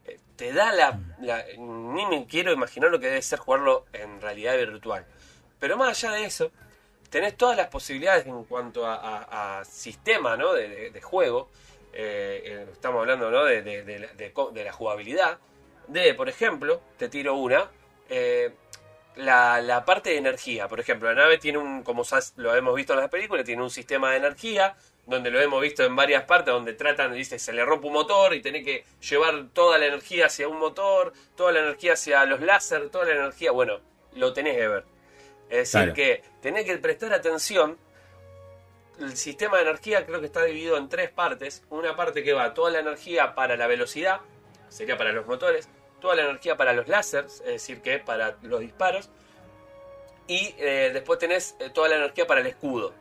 [0.07, 4.21] Eh, Te da la, la- Ni me quiero imaginar lo que debe ser jugarlo en
[4.21, 5.05] realidad virtual.
[5.61, 6.51] Pero más allá de eso,
[7.11, 10.53] tenés todas las posibilidades en cuanto a, a- a sistema ¿no?
[10.53, 11.49] de, de- de juego.
[11.93, 13.45] Eh, eh, estamos hablando ¿no?
[13.45, 14.13] de, de- la-
[14.73, 15.39] jugabilidad.
[15.89, 17.71] De, por ejemplo, te tiro una.
[18.09, 18.53] eh,
[19.17, 20.69] la, la parte de energía.
[20.69, 22.05] Por ejemplo, la nave tiene un, como
[22.37, 25.85] lo hemos visto en las películas, tiene un sistema de energía, donde lo hemos visto
[25.85, 29.47] en varias partes, donde tratan, dice, se le rompe un motor y tenés que llevar
[29.53, 33.53] toda la energía hacia un motor, toda la energía hacia los láser, toda la energía,
[33.53, 33.81] bueno,
[34.15, 34.85] lo tenés que ver.
[35.49, 37.79] Es decir, que tenés que prestar atención.
[38.99, 41.63] El sistema de energía creo que está dividido en tres partes.
[41.71, 44.21] Una parte que va toda la energía para la velocidad,
[44.69, 45.69] sería para los motores,
[46.01, 49.09] toda la energía para los láseres, es decir, que para los disparos,
[50.27, 52.93] y eh, después tenés eh, toda la energía para el escudo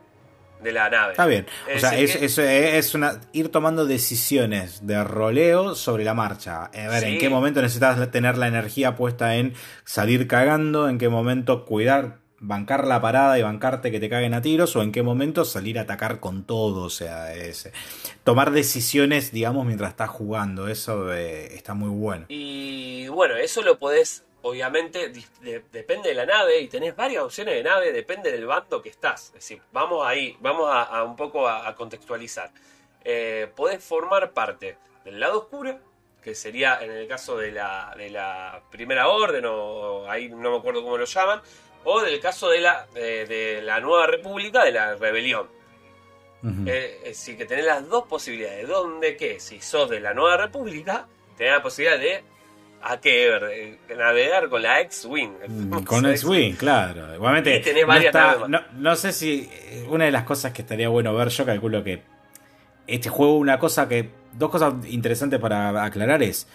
[0.62, 1.12] de la nave.
[1.12, 1.46] Está bien.
[1.66, 6.04] O Es sea, decir es, que- es- es una, ir tomando decisiones de roleo sobre
[6.04, 6.64] la marcha.
[6.66, 11.08] A ver, en qué momento necesitas tener la energía puesta en salir cagando, en qué
[11.08, 15.02] momento cuidar, bancar la parada y bancarte que te caguen a tiros, o en qué
[15.02, 16.82] momento salir a atacar con todo.
[16.82, 17.70] O sea, es,
[18.24, 20.68] tomar decisiones, digamos, mientras estás jugando.
[20.68, 22.26] Eso eh, está muy bueno.
[22.28, 27.54] Y bueno, eso lo podés, obviamente, de- depende de la nave y tenés varias opciones
[27.54, 29.26] de nave, depende del bando que estás.
[29.26, 32.50] Es decir, vamos ahí, vamos a, a un poco a, a contextualizar.
[33.04, 35.78] Eh, podés formar parte del lado oscuro,
[36.22, 40.56] que sería en el caso de la, de la primera orden, o ahí no me
[40.58, 41.40] acuerdo cómo lo llaman,
[41.84, 45.48] o del caso de la, de, de la nueva república, de la rebelión.
[46.66, 48.68] Eh, es decir, que tenés las dos posibilidades.
[48.68, 52.22] Donde que si sos de la Nueva República, tenés la posibilidad de
[52.82, 55.32] a que ver, eh, navegar con la X-Wing.
[55.48, 57.14] Mm, Con X-Wing, claro.
[57.14, 60.88] Igualmente, no, varias está- no, no sé si eh, una de las cosas que estaría
[60.88, 62.02] bueno ver, yo calculo que
[62.86, 66.46] este juego, una cosa que, dos cosas interesantes para aclarar es,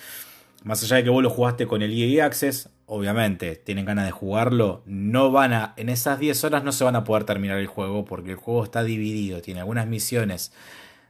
[0.63, 4.11] más allá de que vos lo jugaste con el EA Access, obviamente tienen ganas de
[4.11, 7.67] jugarlo, no van a, en esas 10 horas no se van a poder terminar el
[7.67, 10.53] juego porque el juego está dividido, tiene algunas misiones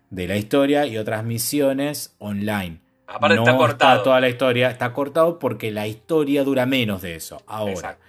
[0.09, 2.80] de la historia y otras misiones online.
[3.13, 4.03] Aparte no está cortado.
[4.03, 7.41] toda la historia, está cortado porque la historia dura menos de eso.
[7.47, 8.03] Ahora, Exacto.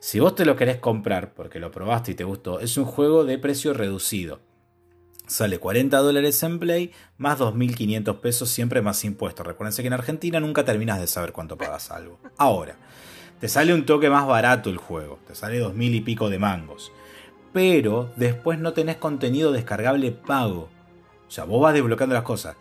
[0.00, 3.24] si vos te lo querés comprar porque lo probaste y te gustó, es un juego
[3.24, 4.40] de precio reducido.
[5.26, 9.46] Sale 40 dólares en Play, más 2.500 pesos, siempre más impuestos.
[9.46, 12.18] Recuérdense que en Argentina nunca terminas de saber cuánto pagas algo.
[12.36, 12.76] Ahora,
[13.40, 16.92] te sale un toque más barato el juego, te sale 2.000 y pico de mangos.
[17.52, 20.68] Pero después no tenés contenido descargable pago.
[21.26, 22.56] O sea, vos vas desbloqueando las cosas.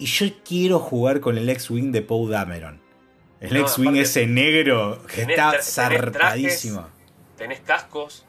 [0.00, 2.80] Y yo quiero jugar con el X-Wing de Poe Dameron.
[3.38, 6.88] El X-Wing ese negro que está zarpadísimo.
[7.36, 8.24] Tenés cascos,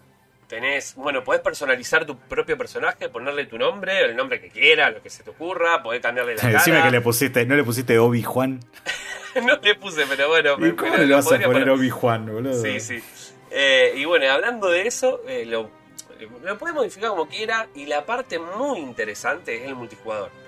[0.52, 5.02] Tenés, bueno, podés personalizar tu propio personaje, ponerle tu nombre, el nombre que quieras, lo
[5.02, 6.58] que se te ocurra, podés cambiarle la cara.
[6.58, 8.60] Decime que le pusiste, no le pusiste Obi-Juan.
[9.42, 10.68] no le puse, pero bueno.
[10.68, 12.62] ¿Y cómo le vas a poner Obi-Juan, boludo?
[12.62, 13.02] Sí, sí.
[13.50, 15.72] Eh, y bueno, hablando de eso, eh, lo,
[16.44, 20.41] lo podés modificar como quiera y la parte muy interesante es el multijugador.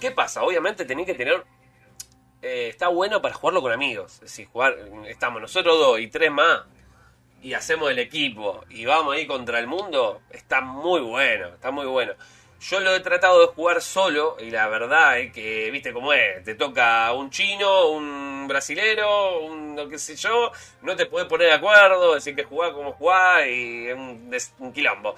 [0.00, 0.42] ¿Qué pasa?
[0.42, 1.44] Obviamente tenés que tener...
[2.40, 4.14] Eh, está bueno para jugarlo con amigos.
[4.14, 4.76] Es decir, jugar,
[5.06, 6.62] estamos nosotros dos y tres más
[7.42, 11.86] y hacemos el equipo y vamos ahí contra el mundo, está muy bueno, está muy
[11.86, 12.14] bueno.
[12.60, 16.42] Yo lo he tratado de jugar solo y la verdad es que, viste cómo es,
[16.42, 20.50] te toca un chino, un brasilero, un lo que sé yo,
[20.82, 23.86] no te puedes poner de acuerdo, decir que jugás como jugás y
[24.32, 25.14] es un, quilombo.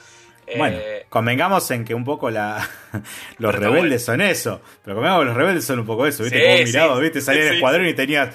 [0.57, 2.69] Bueno, eh, convengamos en que un poco la
[3.39, 4.61] los rebeldes son eso.
[4.85, 6.43] Pero convengamos que los rebeldes son un poco eso, ¿viste?
[6.43, 7.21] como mirado, ¿viste?
[7.21, 8.35] Salía el escuadrón y tenías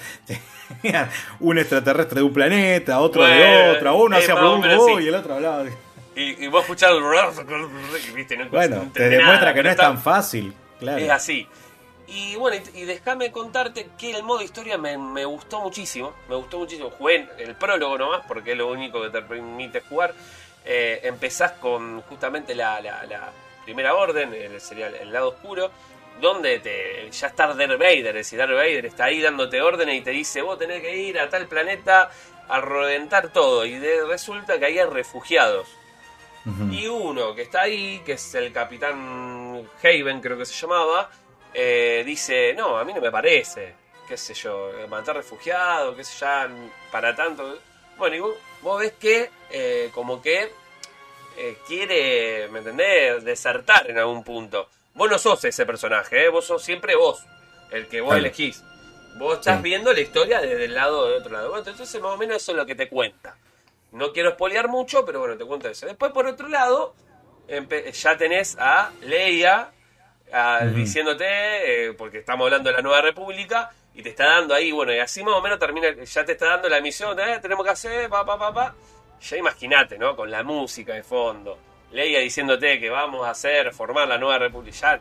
[1.40, 5.64] un extraterrestre de un planeta, otro de otro, uno hacía un y el otro hablaba.
[6.14, 6.92] Y, y vos escuchás
[8.14, 8.42] ¿viste?
[8.50, 10.54] bueno, te demuestra que no es tan fácil.
[10.78, 10.98] Claro.
[10.98, 11.46] Es así.
[12.08, 16.14] Y bueno, y, déjame contarte que el modo historia me, me, gustó muchísimo.
[16.28, 16.90] Me gustó muchísimo.
[16.90, 20.14] Jugué el prólogo nomás, porque es lo único que te permite jugar.
[20.66, 23.32] Eh, empezás con justamente la, la, la
[23.64, 25.70] primera orden, sería el lado oscuro
[26.20, 30.00] donde te, ya está Darth Vader, es decir, Darth Vader está ahí dándote órdenes y
[30.00, 32.10] te dice, vos tenés que ir a tal planeta
[32.48, 33.64] a reventar todo.
[33.64, 35.68] Y resulta que ahí hay refugiados.
[36.70, 41.10] Y uno que está ahí, que es el capitán Haven, creo que se llamaba,
[41.52, 43.74] eh, dice, no, a mí no me parece,
[44.06, 46.26] qué sé yo, matar refugiados, qué sé yo,
[46.92, 47.58] para tanto.
[47.98, 48.20] Bueno, y
[48.66, 50.50] vos, ves que eh, como que
[51.36, 54.68] eh, quiere, ¿me entendés?, desertar en algún punto.
[54.94, 56.28] Vos no sos ese personaje, ¿eh?
[56.28, 57.24] vos sos siempre vos,
[57.70, 58.64] el que vos elegís.
[59.18, 61.50] Vos estás viendo la historia desde el lado de otro lado.
[61.50, 63.36] Bueno, entonces más o menos eso es lo que te cuenta.
[63.92, 65.86] No quiero espolear mucho, pero bueno, te cuento eso.
[65.86, 66.94] Después, por otro lado,
[67.92, 69.70] ya tenés a Leia
[70.74, 71.24] diciéndote,
[71.86, 74.98] eh, porque estamos hablando de la Nueva República, y te está dando ahí, bueno, y
[74.98, 78.10] así más o menos termina, ya te está dando la misión, eh, tenemos que hacer,
[78.10, 78.74] pa, pa, pa, pa.
[79.20, 80.14] Ya imagínate, ¿no?
[80.14, 81.58] Con la música de fondo
[81.92, 84.76] Leia diciéndote que vamos a hacer, formar la nueva república.
[84.76, 85.00] Ya,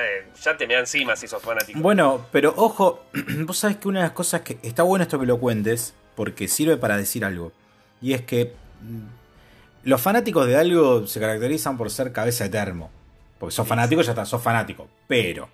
[0.00, 1.78] eh, ya te me encima si sos fanático.
[1.80, 3.04] Bueno, pero ojo,
[3.40, 6.46] vos sabés que una de las cosas que está bueno esto que lo cuentes, porque
[6.46, 7.52] sirve para decir algo.
[8.00, 12.90] Y es que mm, los fanáticos de algo se caracterizan por ser cabeza de termo.
[13.38, 14.88] Porque sos fanático, ya está, sos fanático.
[15.06, 15.48] Pero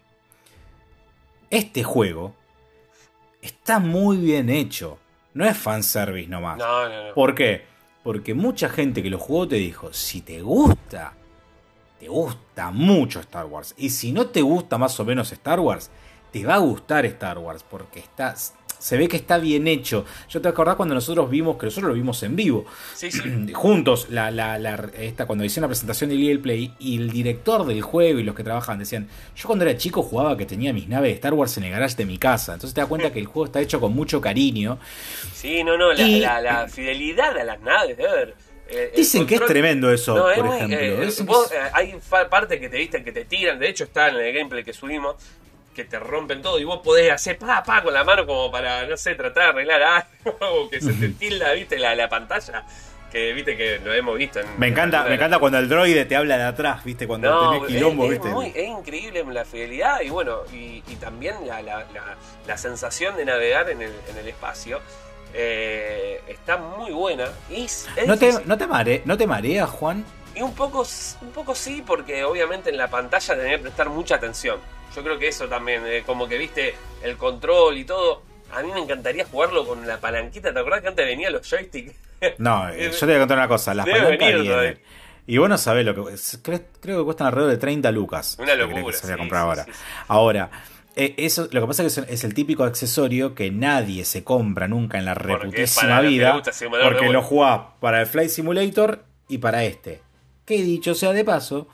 [1.50, 2.34] este juego
[3.42, 4.98] está muy bien hecho.
[5.34, 6.58] No es fanservice nomás.
[6.58, 7.14] No, no, no.
[7.14, 7.64] ¿Por qué?
[8.02, 11.14] Porque mucha gente que lo jugó te dijo, si te gusta,
[11.98, 13.74] te gusta mucho Star Wars.
[13.76, 15.90] Y si no te gusta más o menos Star Wars,
[16.30, 18.54] te va a gustar Star Wars porque estás
[18.84, 20.04] se ve que está bien hecho.
[20.28, 22.66] Yo te acordás cuando nosotros vimos, que nosotros lo vimos en vivo,
[23.54, 27.80] juntos, la, la, esta, cuando hicieron la presentación de Legal Play, y el director del
[27.80, 31.12] juego y los que trabajan decían, yo cuando era chico jugaba que tenía mis naves
[31.12, 32.52] de Star Wars en el garage de mi casa.
[32.52, 34.78] Entonces te das cuenta que el juego está hecho con mucho cariño.
[35.32, 38.34] Sí, no, no, la, fidelidad a las naves, de ver.
[38.94, 40.78] Dicen que es tremendo eso, por ejemplo.
[40.78, 41.96] Eh, eh, hay
[42.28, 45.16] parte que te viste que te tiran, de hecho está en el gameplay que subimos,
[45.74, 48.86] que te rompen todo y vos podés hacer pa, pa con la mano como para,
[48.86, 52.64] no sé, tratar de arreglar algo, o que se te tilda, viste, la, la pantalla.
[53.10, 56.16] Que viste que lo hemos visto en, Me encanta, me encanta cuando el droide te
[56.16, 58.60] habla de atrás, viste, cuando tenés quilombo, es, viste.
[58.60, 61.86] es increíble la fidelidad y bueno, y, también la, la,
[62.44, 64.80] la, sensación de navegar en el, en el espacio.
[65.32, 67.28] Eh, está muy buena.
[67.50, 67.66] Y
[68.06, 70.04] ¿No, te, ¿no, te mare, ¿No te marea, Juan?
[70.34, 70.84] Y un poco,
[71.22, 74.58] un poco sí, porque obviamente en la pantalla tenés que prestar mucha atención.
[74.94, 78.22] Yo creo que eso también, eh, como que viste el control y todo.
[78.52, 80.52] A mí me encantaría jugarlo con la palanquita.
[80.52, 81.94] ¿Te acordás que antes venían los joysticks?
[82.38, 83.74] No, eh, yo te voy a contar una cosa.
[83.74, 84.80] Las palancas vienen.
[85.26, 86.16] Y vos no sabés lo que.
[86.80, 88.36] Creo, que cuestan alrededor de 30 lucas.
[88.38, 88.82] Una locura.
[88.84, 89.66] Que se comprar ahora.
[90.08, 90.50] Ahora.
[90.96, 94.68] Eh, eso, lo que pasa es que es el típico accesorio que nadie se compra
[94.68, 96.40] nunca en la reputísima vida.
[96.82, 100.02] Porque lo jugás para el Flight Simulator y para este.
[100.44, 101.68] Que dicho sea de paso,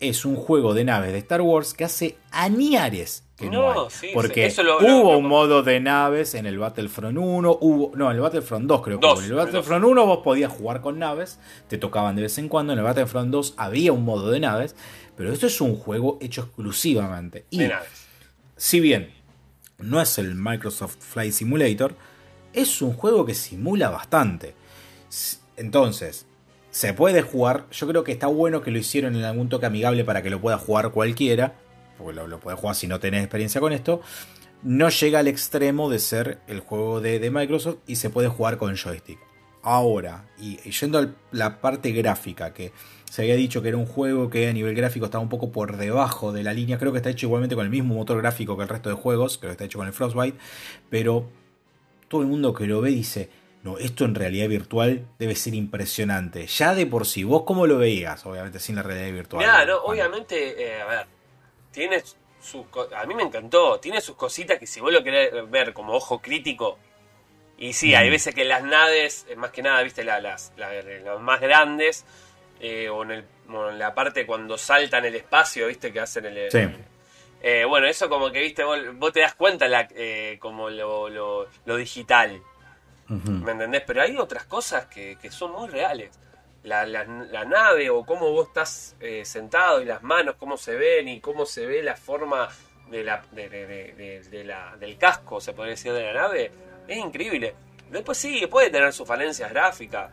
[0.00, 4.08] es un juego de naves de Star Wars que hace añares que no, No, sí,
[4.12, 8.10] porque lo- hubo lo- lo- un modo de naves en el Battlefront 1, hubo, no,
[8.10, 9.24] en el Battlefront 2 creo que Dos, hubo.
[9.24, 11.38] En el Battlefront 1 vos podías jugar con naves,
[11.68, 14.76] te tocaban de vez en cuando, en el Battlefront 2 había un modo de naves,
[15.16, 17.46] pero esto es un juego hecho exclusivamente.
[17.50, 17.88] Y de naves.
[18.56, 19.10] si bien
[19.78, 21.94] no es el Microsoft Flight Simulator,
[22.52, 24.54] es un juego que simula bastante.
[25.56, 26.26] Entonces,
[26.70, 27.66] se puede jugar.
[27.70, 30.40] Yo creo que está bueno que lo hicieron en algún toque amigable para que lo
[30.40, 31.54] pueda jugar cualquiera.
[31.98, 34.00] Porque lo, lo puedes jugar si no tenés experiencia con esto.
[34.62, 38.58] No llega al extremo de ser el juego de, de Microsoft y se puede jugar
[38.58, 39.18] con joystick.
[39.62, 42.72] Ahora, y, yendo a la parte gráfica, que
[43.10, 45.76] se había dicho que era un juego que a nivel gráfico estaba un poco por
[45.76, 46.78] debajo de la línea.
[46.78, 49.38] Creo que está hecho igualmente con el mismo motor gráfico que el resto de juegos.
[49.38, 50.38] Creo que está hecho con el Frostbite.
[50.88, 51.28] Pero
[52.08, 53.28] todo el mundo que lo ve dice,
[53.62, 56.46] no, esto en realidad virtual debe ser impresionante.
[56.46, 59.44] Ya de por sí, vos cómo lo veías, obviamente sin la realidad virtual.
[59.44, 61.06] Mirá, no, obviamente, eh, a ver,
[61.70, 62.02] tiene
[62.40, 62.64] sus
[62.96, 66.20] a mí me encantó, tiene sus cositas que si vos lo querés ver como ojo
[66.20, 66.78] crítico,
[67.58, 70.72] y sí, hay veces que las naves, eh, más que nada, viste, la- las, la-
[70.82, 72.06] las más grandes,
[72.60, 76.50] eh, o, en el, en la parte cuando saltan el espacio, viste, que hacen el...
[76.50, 76.60] Sí.
[77.42, 81.08] Eh, bueno, eso como que, viste, vos, vos te das cuenta la, eh, como lo,
[81.10, 82.40] lo, lo digital.
[83.10, 83.82] ¿Me entendés?
[83.86, 86.10] Pero hay otras cosas que, que son muy reales.
[86.62, 87.04] La, la-
[87.44, 91.46] nave o cómo vos estás eh, sentado y las manos, cómo se ven y cómo
[91.46, 92.48] se ve la forma
[92.90, 96.50] de la- del casco, se podría decir, de la nave,
[96.86, 97.54] es increíble.
[97.90, 100.10] Después sí, puede tener sus falencias gráficas.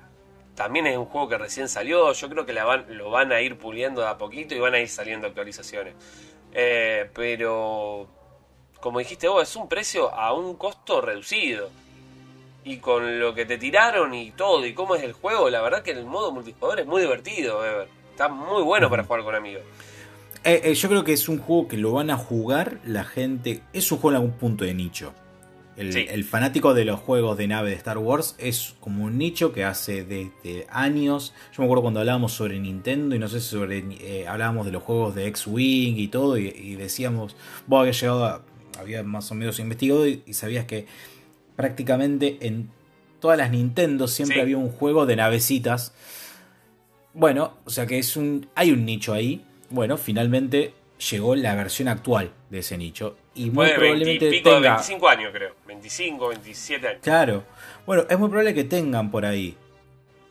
[0.55, 2.11] También es un juego que recién salió.
[2.13, 4.73] Yo creo que la van, lo van a ir puliendo de a poquito y van
[4.73, 5.93] a ir saliendo actualizaciones.
[6.53, 8.07] Eh, pero,
[8.79, 11.69] como dijiste vos, es un precio a un costo reducido
[12.67, 15.83] y con lo que te tiraron y todo y cómo es el juego, la verdad
[15.83, 17.87] que el modo multijugador es muy divertido, Ever.
[18.11, 19.61] Está muy bueno para jugar con amigos.
[20.43, 23.61] Eh, eh, yo creo que es un juego que lo van a jugar la gente.
[23.73, 25.13] Es un juego en algún punto de nicho.
[25.75, 26.07] El, Sí.
[26.09, 29.63] el fanático de los juegos de nave de Star Wars es como un nicho que
[29.63, 31.35] hace desde años.
[31.55, 34.71] Yo me acuerdo cuando hablábamos sobre Nintendo y no sé si sobre eh, hablábamos de
[34.71, 36.37] los juegos de X-Wing y todo.
[36.39, 37.35] Y, y decíamos,
[37.67, 38.41] vos habías llegado a.
[38.79, 40.85] Había más o menos investigado y, y sabías que
[41.57, 42.69] prácticamente en
[43.19, 44.41] todas las Nintendo siempre Sí.
[44.41, 45.93] había un juego de navecitas.
[47.13, 48.47] Bueno, o sea que es un.
[48.55, 49.43] Hay un nicho ahí.
[49.69, 50.73] Bueno, finalmente
[51.11, 53.17] llegó la versión actual de ese nicho.
[53.35, 54.69] Y muy de 20 probablemente y pico de tenga.
[54.75, 55.55] 25 años, creo.
[55.67, 56.99] 25, 27 años.
[57.03, 57.43] Claro.
[57.85, 59.57] Bueno, es muy probable que tengan por ahí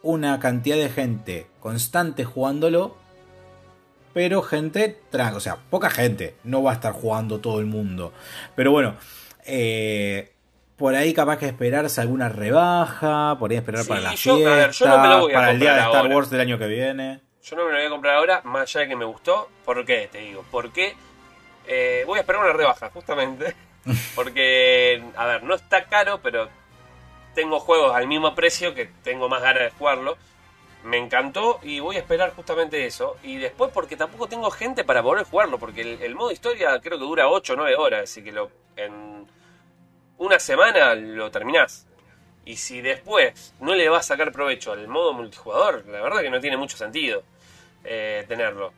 [0.03, 2.97] una cantidad de gente constante jugándolo.
[4.15, 6.37] Pero gente, tra- o sea, poca gente.
[6.45, 8.13] No va a estar jugando todo el mundo.
[8.55, 8.95] Pero bueno,
[9.45, 10.33] eh,
[10.77, 13.37] por ahí capaz que esperarse alguna rebaja.
[13.39, 14.57] Por ahí esperar Sí, para la yo- a fiesta.
[14.57, 16.15] ver, yo no me lo voy a para el día de Star ahora.
[16.17, 17.21] Wars del año que viene.
[17.43, 19.49] Yo no me lo voy a comprar ahora, más allá de que me gustó.
[19.65, 20.09] ¿Por qué?
[20.11, 20.45] Te digo.
[20.51, 20.95] Porque
[21.67, 23.55] eh, voy a esperar una rebaja, justamente.
[24.17, 26.49] Porque, a ver, no está caro, pero
[27.35, 30.17] tengo juegos al mismo precio que tengo más ganas de jugarlo.
[30.85, 33.17] Me encantó y voy a esperar justamente eso.
[33.23, 36.99] Y después porque tampoco tengo gente para poder jugarlo, porque el, el modo historia creo
[36.99, 39.16] que dura 8 o 9 horas, así que lo, en
[40.19, 41.87] una semana lo terminás.
[42.45, 46.31] Y si después no le vas a sacar provecho al modo multijugador, la verdad que
[46.31, 47.23] no tiene mucho sentido
[47.85, 48.73] eh, tenerlo.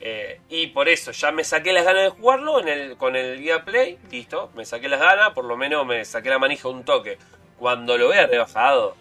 [0.00, 3.40] Eh, y por eso ya me saqué las ganas de jugarlo en el, con el
[3.40, 6.84] Guía Play, listo, me saqué las ganas, por lo menos me saqué la manija un
[6.84, 7.18] toque.
[7.58, 8.94] Cuando lo vea rebajado,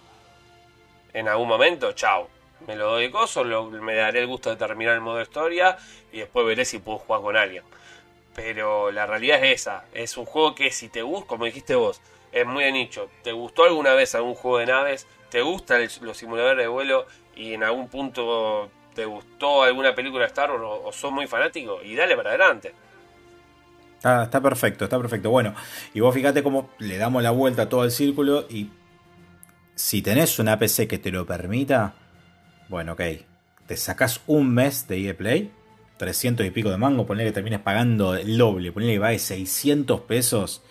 [1.14, 2.30] en algún momento, chao.
[2.66, 5.78] Me lo doy coso, lo- me daré el gusto de terminar el modo historia
[6.12, 7.64] y después veré si puedo jugar con alguien.
[8.38, 12.00] Pero la realidad es esa, es un juego que si te gusta, como dijiste vos,
[12.32, 13.10] es muy de nicho.
[13.24, 15.08] ¿Te gustó alguna vez algún juego de naves?
[15.32, 17.08] ¿Te gustan los simuladores de vuelo?
[17.36, 21.82] Y en algún punto te gustó alguna película de Star Wars o, sos muy fanático?
[21.84, 22.76] Y dale para adelante.
[23.96, 25.32] Está, está perfecto, está perfecto.
[25.32, 25.56] Bueno,
[25.96, 28.70] y vos fíjate cómo le damos la vuelta a todo el círculo y
[29.74, 31.96] si tenés una PC que te lo permita,
[32.70, 33.02] bueno, ok,
[33.66, 35.52] te sacás un mes de EA Play,
[35.98, 40.02] 300 y pico de mango, ponle que termines pagando el doble, ponle que pague 600
[40.02, 40.62] pesos,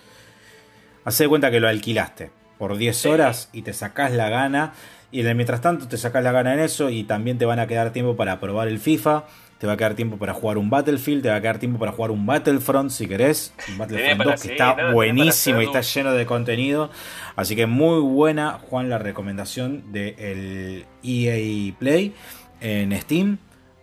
[1.04, 3.08] hacé de cuenta que lo alquilaste por 10 Sí.
[3.08, 4.72] horas y te sacás la gana.
[5.12, 7.92] Y mientras tanto te sacás la gana en eso y también te van a quedar
[7.92, 9.24] tiempo para probar el FIFA.
[9.58, 11.92] Te va a quedar tiempo para jugar un Battlefield, te va a quedar tiempo para
[11.92, 13.54] jugar un Battlefront si querés.
[13.70, 16.90] Un Battlefront para- 2 que está no, buenísimo y está lleno de contenido.
[17.36, 22.14] Así que muy buena, Juan, la recomendación del EA Play
[22.60, 23.38] en Steam.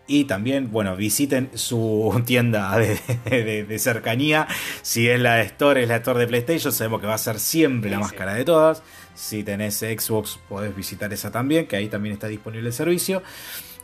[0.05, 4.47] Y también, bueno, visiten su tienda de, de- de cercanía.
[4.81, 6.73] Si es la de Store, es la Store de PlayStation.
[6.73, 8.15] Sabemos que va a ser siempre la más sí.
[8.17, 8.83] cara de todas.
[9.15, 13.23] Si tenés Xbox, podés visitar esa también, que ahí también está disponible el servicio.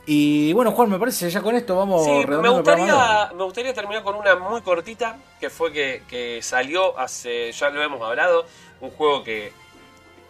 [0.06, 3.72] Y bueno, Juan, me parece que ya con esto vamos Sí, me gustaría, me gustaría
[3.72, 8.44] terminar con una muy cortita, que fue que, que salió hace, ya lo hemos hablado,
[8.80, 9.52] un juego que,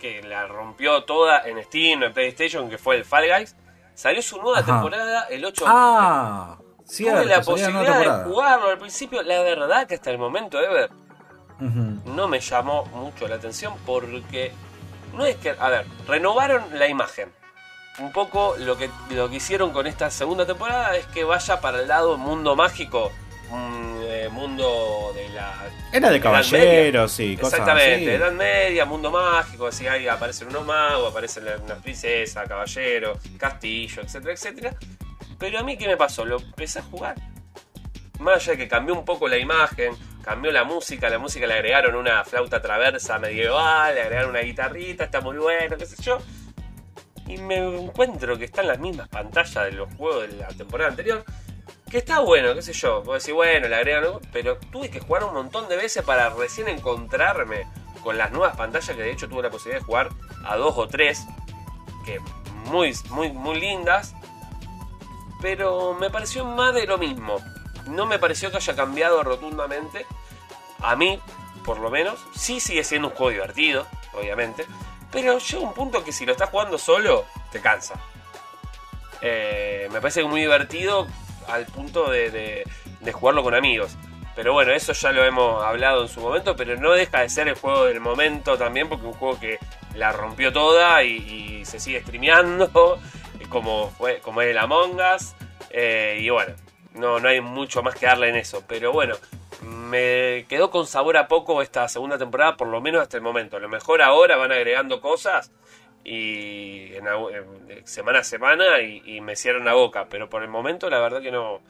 [0.01, 3.55] que la rompió toda en Steam, en PlayStation, que fue el Fall Guys.
[4.01, 4.73] Salió su nueva Ajá.
[4.73, 9.23] temporada el 8 de Ah, cierto, Tuve la posibilidad de jugarlo al principio.
[9.23, 10.91] La verdad que hasta el momento, Ever,
[11.61, 12.01] Ujú.
[12.17, 14.53] no me llamó mucho la atención porque
[15.13, 17.31] no es que, a ver, renovaron la imagen.
[17.99, 21.81] Un poco lo que, lo que hicieron con esta segunda temporada es que vaya para
[21.81, 23.13] el lado mundo mágico,
[23.51, 25.55] un eh, mundo de la...
[25.93, 28.15] Era de caballeros, sí, cosas Exactamente.
[28.15, 34.03] Edad Media, mundo mágico, así ahí aparecen unos magos, aparecen la- una princesa, caballero, castillo,
[34.03, 34.75] etcétera, etcétera.
[35.39, 36.25] Pero a mí, ¿qué me pasó?
[36.25, 37.17] Lo empecé a jugar.
[38.19, 41.55] Más allá de que cambió un poco la imagen, cambió la música, la música le
[41.55, 46.19] agregaron una flauta traversa medieval, le agregaron una guitarrita, está muy bueno, qué sé yo.
[47.27, 51.25] Y me encuentro que están las mismas pantallas de los juegos de la temporada anterior.
[51.91, 53.03] Que está bueno, qué sé yo.
[53.03, 54.05] Puedo decir, bueno, le agregan.
[54.33, 57.67] Pero tuve que jugar un montón de veces para recién encontrarme
[58.05, 58.97] con las nuevas pantallas.
[58.97, 60.11] Que de hecho tuve la posibilidad de jugar
[60.45, 61.27] a dos o tres.
[62.07, 62.21] Que
[62.67, 64.15] muy, muy, muy lindas.
[65.43, 67.39] Pero me pareció más de lo mismo.
[67.87, 70.07] No me pareció que haya cambiado rotundamente.
[70.81, 71.21] A mí,
[71.65, 72.21] por lo menos.
[72.37, 74.65] Sí sigue siendo un juego divertido, obviamente.
[75.11, 77.95] Pero llega un punto que si lo estás jugando solo, te cansa.
[79.23, 81.07] Eh, me parece muy divertido
[81.49, 83.97] al punto de, de- jugarlo con amigos.
[84.37, 87.49] Pero bueno, eso ya lo hemos hablado en su momento, pero no deja de ser
[87.49, 89.59] el juego del momento también, porque es un juego que
[89.95, 91.17] la rompió toda y,
[91.61, 92.99] y se sigue streameando,
[93.49, 95.35] como, fue, como es el Among Us.
[95.71, 96.55] eh, y bueno,
[96.95, 98.63] no, no hay mucho más que darle en eso.
[98.69, 99.17] Pero bueno,
[99.63, 103.57] me quedó con sabor a poco esta segunda temporada, por lo menos hasta el momento.
[103.57, 105.51] A lo mejor ahora van agregando cosas
[106.05, 110.07] y en, en- semana a semana y, me cierran la boca.
[110.09, 111.61] Pero por el momento la verdad que no,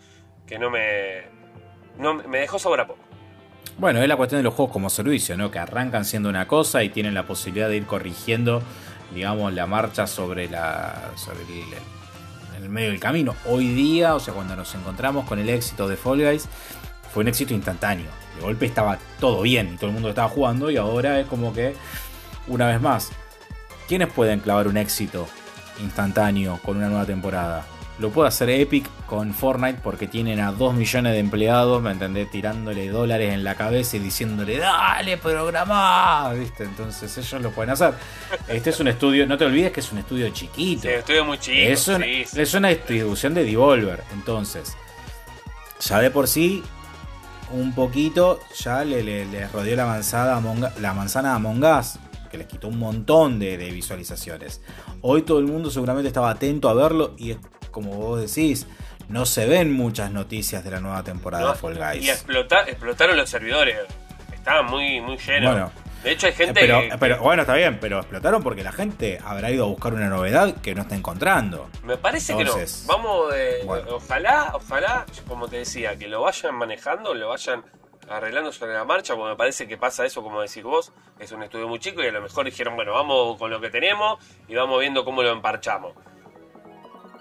[0.47, 1.23] que no me,
[1.99, 3.01] no me dejó sabor a poco.
[3.79, 5.51] Bueno, es la cuestión de los juegos como servicio, ¿no?
[5.51, 8.63] Que arrancan siendo una cosa y tienen la posibilidad de ir corrigiendo,
[9.15, 11.13] digamos, la marcha sobre la.
[11.17, 13.35] sobre el, el medio del camino.
[13.47, 16.49] Hoy día, o sea, cuando nos encontramos con el éxito de Fall Guys,
[17.13, 18.11] fue un éxito instantáneo.
[18.37, 21.53] De golpe estaba todo bien y todo el mundo estaba jugando, y ahora es como
[21.55, 21.75] que,
[22.49, 23.11] una vez más,
[23.91, 25.29] ¿quiénes pueden clavar un éxito
[25.81, 27.67] instantáneo con una nueva temporada?
[27.99, 32.31] Lo puede hacer Epic con Fortnite porque tienen a 2 millones de empleados, ¿me entendés?
[32.31, 36.65] Tirándole dólares en la cabeza y diciéndole, dale, programá, ¿viste?
[36.65, 37.93] Entonces ellos lo pueden hacer.
[38.49, 40.83] Este es un estudio, no te olvides que es un estudio chiquito.
[40.83, 41.59] Sí, estuve muy chico.
[41.73, 42.41] es, una, sí, sí.
[42.41, 44.03] es una distribución de Devolver.
[44.15, 44.75] Entonces,
[45.81, 46.63] ya de por sí,
[47.53, 51.63] un poquito, ya le, le- le rodeó la, manzana, a Among- la manzana a Among
[51.65, 51.99] Us,
[52.31, 54.63] que les quitó un montón de, de visualizaciones.
[55.03, 57.39] Hoy todo el mundo seguramente estaba atento a verlo y es
[57.71, 58.67] como vos decís,
[59.09, 61.53] no se ven muchas noticias de la nueva temporada ¿no?
[61.53, 62.05] de Fall Guys.
[62.05, 63.77] Y explota- explotaron los servidores.
[64.33, 65.53] Estaban muy, muy llenos.
[65.53, 65.71] Bueno.
[66.03, 69.19] de hecho hay gente pero, que- pero bueno, está bien, pero explotaron porque la gente
[69.25, 71.69] habrá ido a buscar una novedad que no está encontrando.
[71.85, 72.97] Me parece Entonces, que no.
[72.99, 73.87] Vamos, de, bueno.
[73.97, 77.63] ojalá, ojalá, como te decía, que lo vayan manejando, lo vayan
[78.11, 81.43] arreglando sobre la marcha, porque me parece que pasa eso, como decís vos, es un
[81.43, 84.55] estudio muy chico y a lo mejor dijeron, bueno, vamos con lo que tenemos y
[84.55, 85.95] vamos viendo cómo lo emparchamos.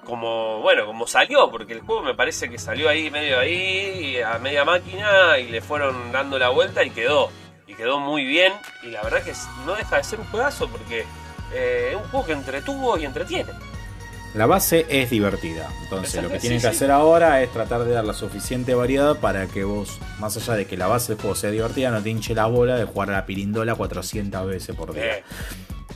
[0.04, 4.40] Como, bueno, como salió, porque el juego me parece que salió ahí, medio ahí, a
[4.40, 7.30] media máquina, y le fueron dando la vuelta y quedó.
[7.68, 9.34] Y quedó muy bien, y la verdad que
[9.68, 11.06] no deja de ser un juegazo, porque
[11.54, 13.52] eh, es un juego que entretuvo y entretiene.
[14.36, 15.68] La base es divertida.
[15.84, 16.76] Entonces Exacto, lo que sí, tienen que sí.
[16.76, 20.66] hacer ahora es tratar de dar la suficiente variedad para que vos, más allá de
[20.68, 23.14] que la base del juego sea divertida, no te hinche la bola de jugar a
[23.14, 25.18] la pirindola 400 veces por día.
[25.18, 25.24] Eh,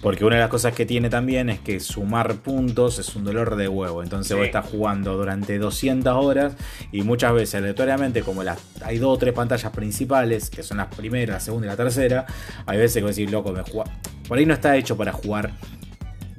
[0.02, 3.56] Porque una de las cosas que tiene también es que sumar puntos es un dolor
[3.56, 4.02] de huevo.
[4.04, 4.34] Entonces Sí.
[4.34, 6.56] vos estás jugando durante 200 horas
[6.92, 10.94] y muchas veces aleatoriamente, como las, hay dos o tres pantallas principales, que son las
[10.94, 12.26] primeras, la segunda y la tercera,
[12.66, 13.92] hay veces que vos decís, loco, me juega...
[14.28, 15.52] Por ahí no está hecho para jugar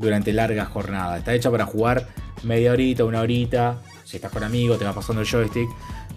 [0.05, 1.19] durante largas jornadas.
[1.19, 2.07] Está hecho para jugar
[2.43, 3.79] media horita, una horita.
[4.05, 5.69] Si estás con amigos, te va pasando el joystick.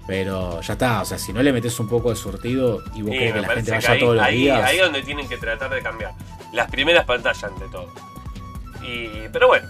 [0.05, 3.11] Pero ya está, o sea, si no le metes un poco de surtido y vos
[3.11, 4.63] Sí, querés que la gente vaya ahí, todos los ahí- días.
[4.63, 6.13] ahí es donde tienen que tratar de cambiar.
[6.53, 7.91] Las primeras pantallas ante todo.
[8.83, 9.67] Y, pero bueno,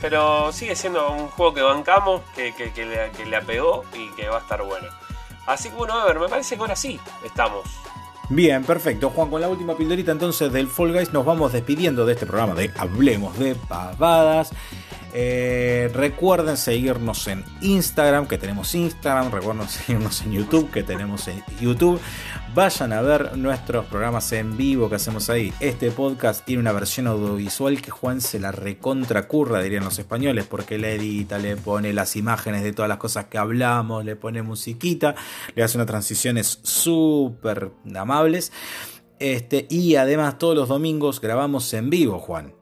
[0.00, 4.08] pero sigue siendo un juego que bancamos, que, que, que le, que le apegó y
[4.16, 4.88] que va a estar bueno.
[5.46, 7.64] Así que bueno, a ver, me parece que ahora sí estamos.
[8.28, 9.10] Bien, perfecto.
[9.10, 12.54] Juan, con la última pildorita entonces del Fall Guys nos vamos despidiendo de este programa
[12.54, 14.50] de Hablemos de Pavadas.
[15.18, 19.32] Eh, recuerden seguirnos en Instagram, que tenemos Instagram.
[19.32, 21.98] Recuerden seguirnos en YouTube, que tenemos en YouTube.
[22.54, 25.54] Vayan a ver nuestros programas en vivo que hacemos ahí.
[25.58, 30.76] Este podcast tiene una versión audiovisual que Juan se la recontracurra, dirían los españoles, porque
[30.76, 35.14] le edita, le pone las imágenes de todas las cosas que hablamos, le pone musiquita,
[35.54, 38.52] le hace unas transiciones súper amables.
[39.18, 42.55] Este, y además todos los domingos grabamos en vivo, Juan.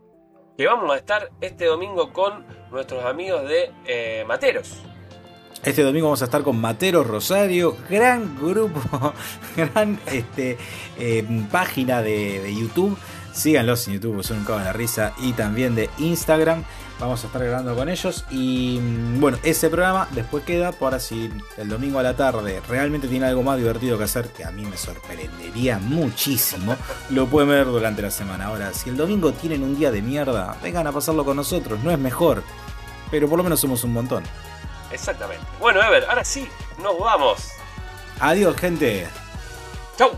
[0.56, 4.76] Que vamos a estar este domingo con nuestros amigos de eh, Materos.
[5.64, 8.80] Este domingo vamos a estar con Materos Rosario, gran grupo,
[9.56, 10.56] gran este,
[10.96, 12.96] eh, página de, de, YouTube.
[13.32, 15.12] Síganlos en YouTube, son un cabo de la risa.
[15.18, 16.62] Y también de Instagram.
[17.00, 18.24] Vamos a estar grabando con ellos.
[18.30, 23.08] Y mm, bueno, ese programa después queda para si el domingo a la tarde realmente
[23.08, 26.76] tiene algo más divertido que hacer, que a mí me sorprendería muchísimo,
[27.10, 28.46] lo pueden ver durante la semana.
[28.46, 31.90] Ahora, si el domingo tienen un día de mierda, vengan a pasarlo con nosotros, no
[31.90, 32.42] es mejor.
[33.10, 34.24] Pero por lo menos somos un montón.
[34.90, 35.44] Exactamente.
[35.60, 36.48] Bueno, Ever, ahora sí,
[36.80, 37.48] nos vamos.
[38.20, 39.06] Adiós, gente.
[39.96, 40.12] Chau.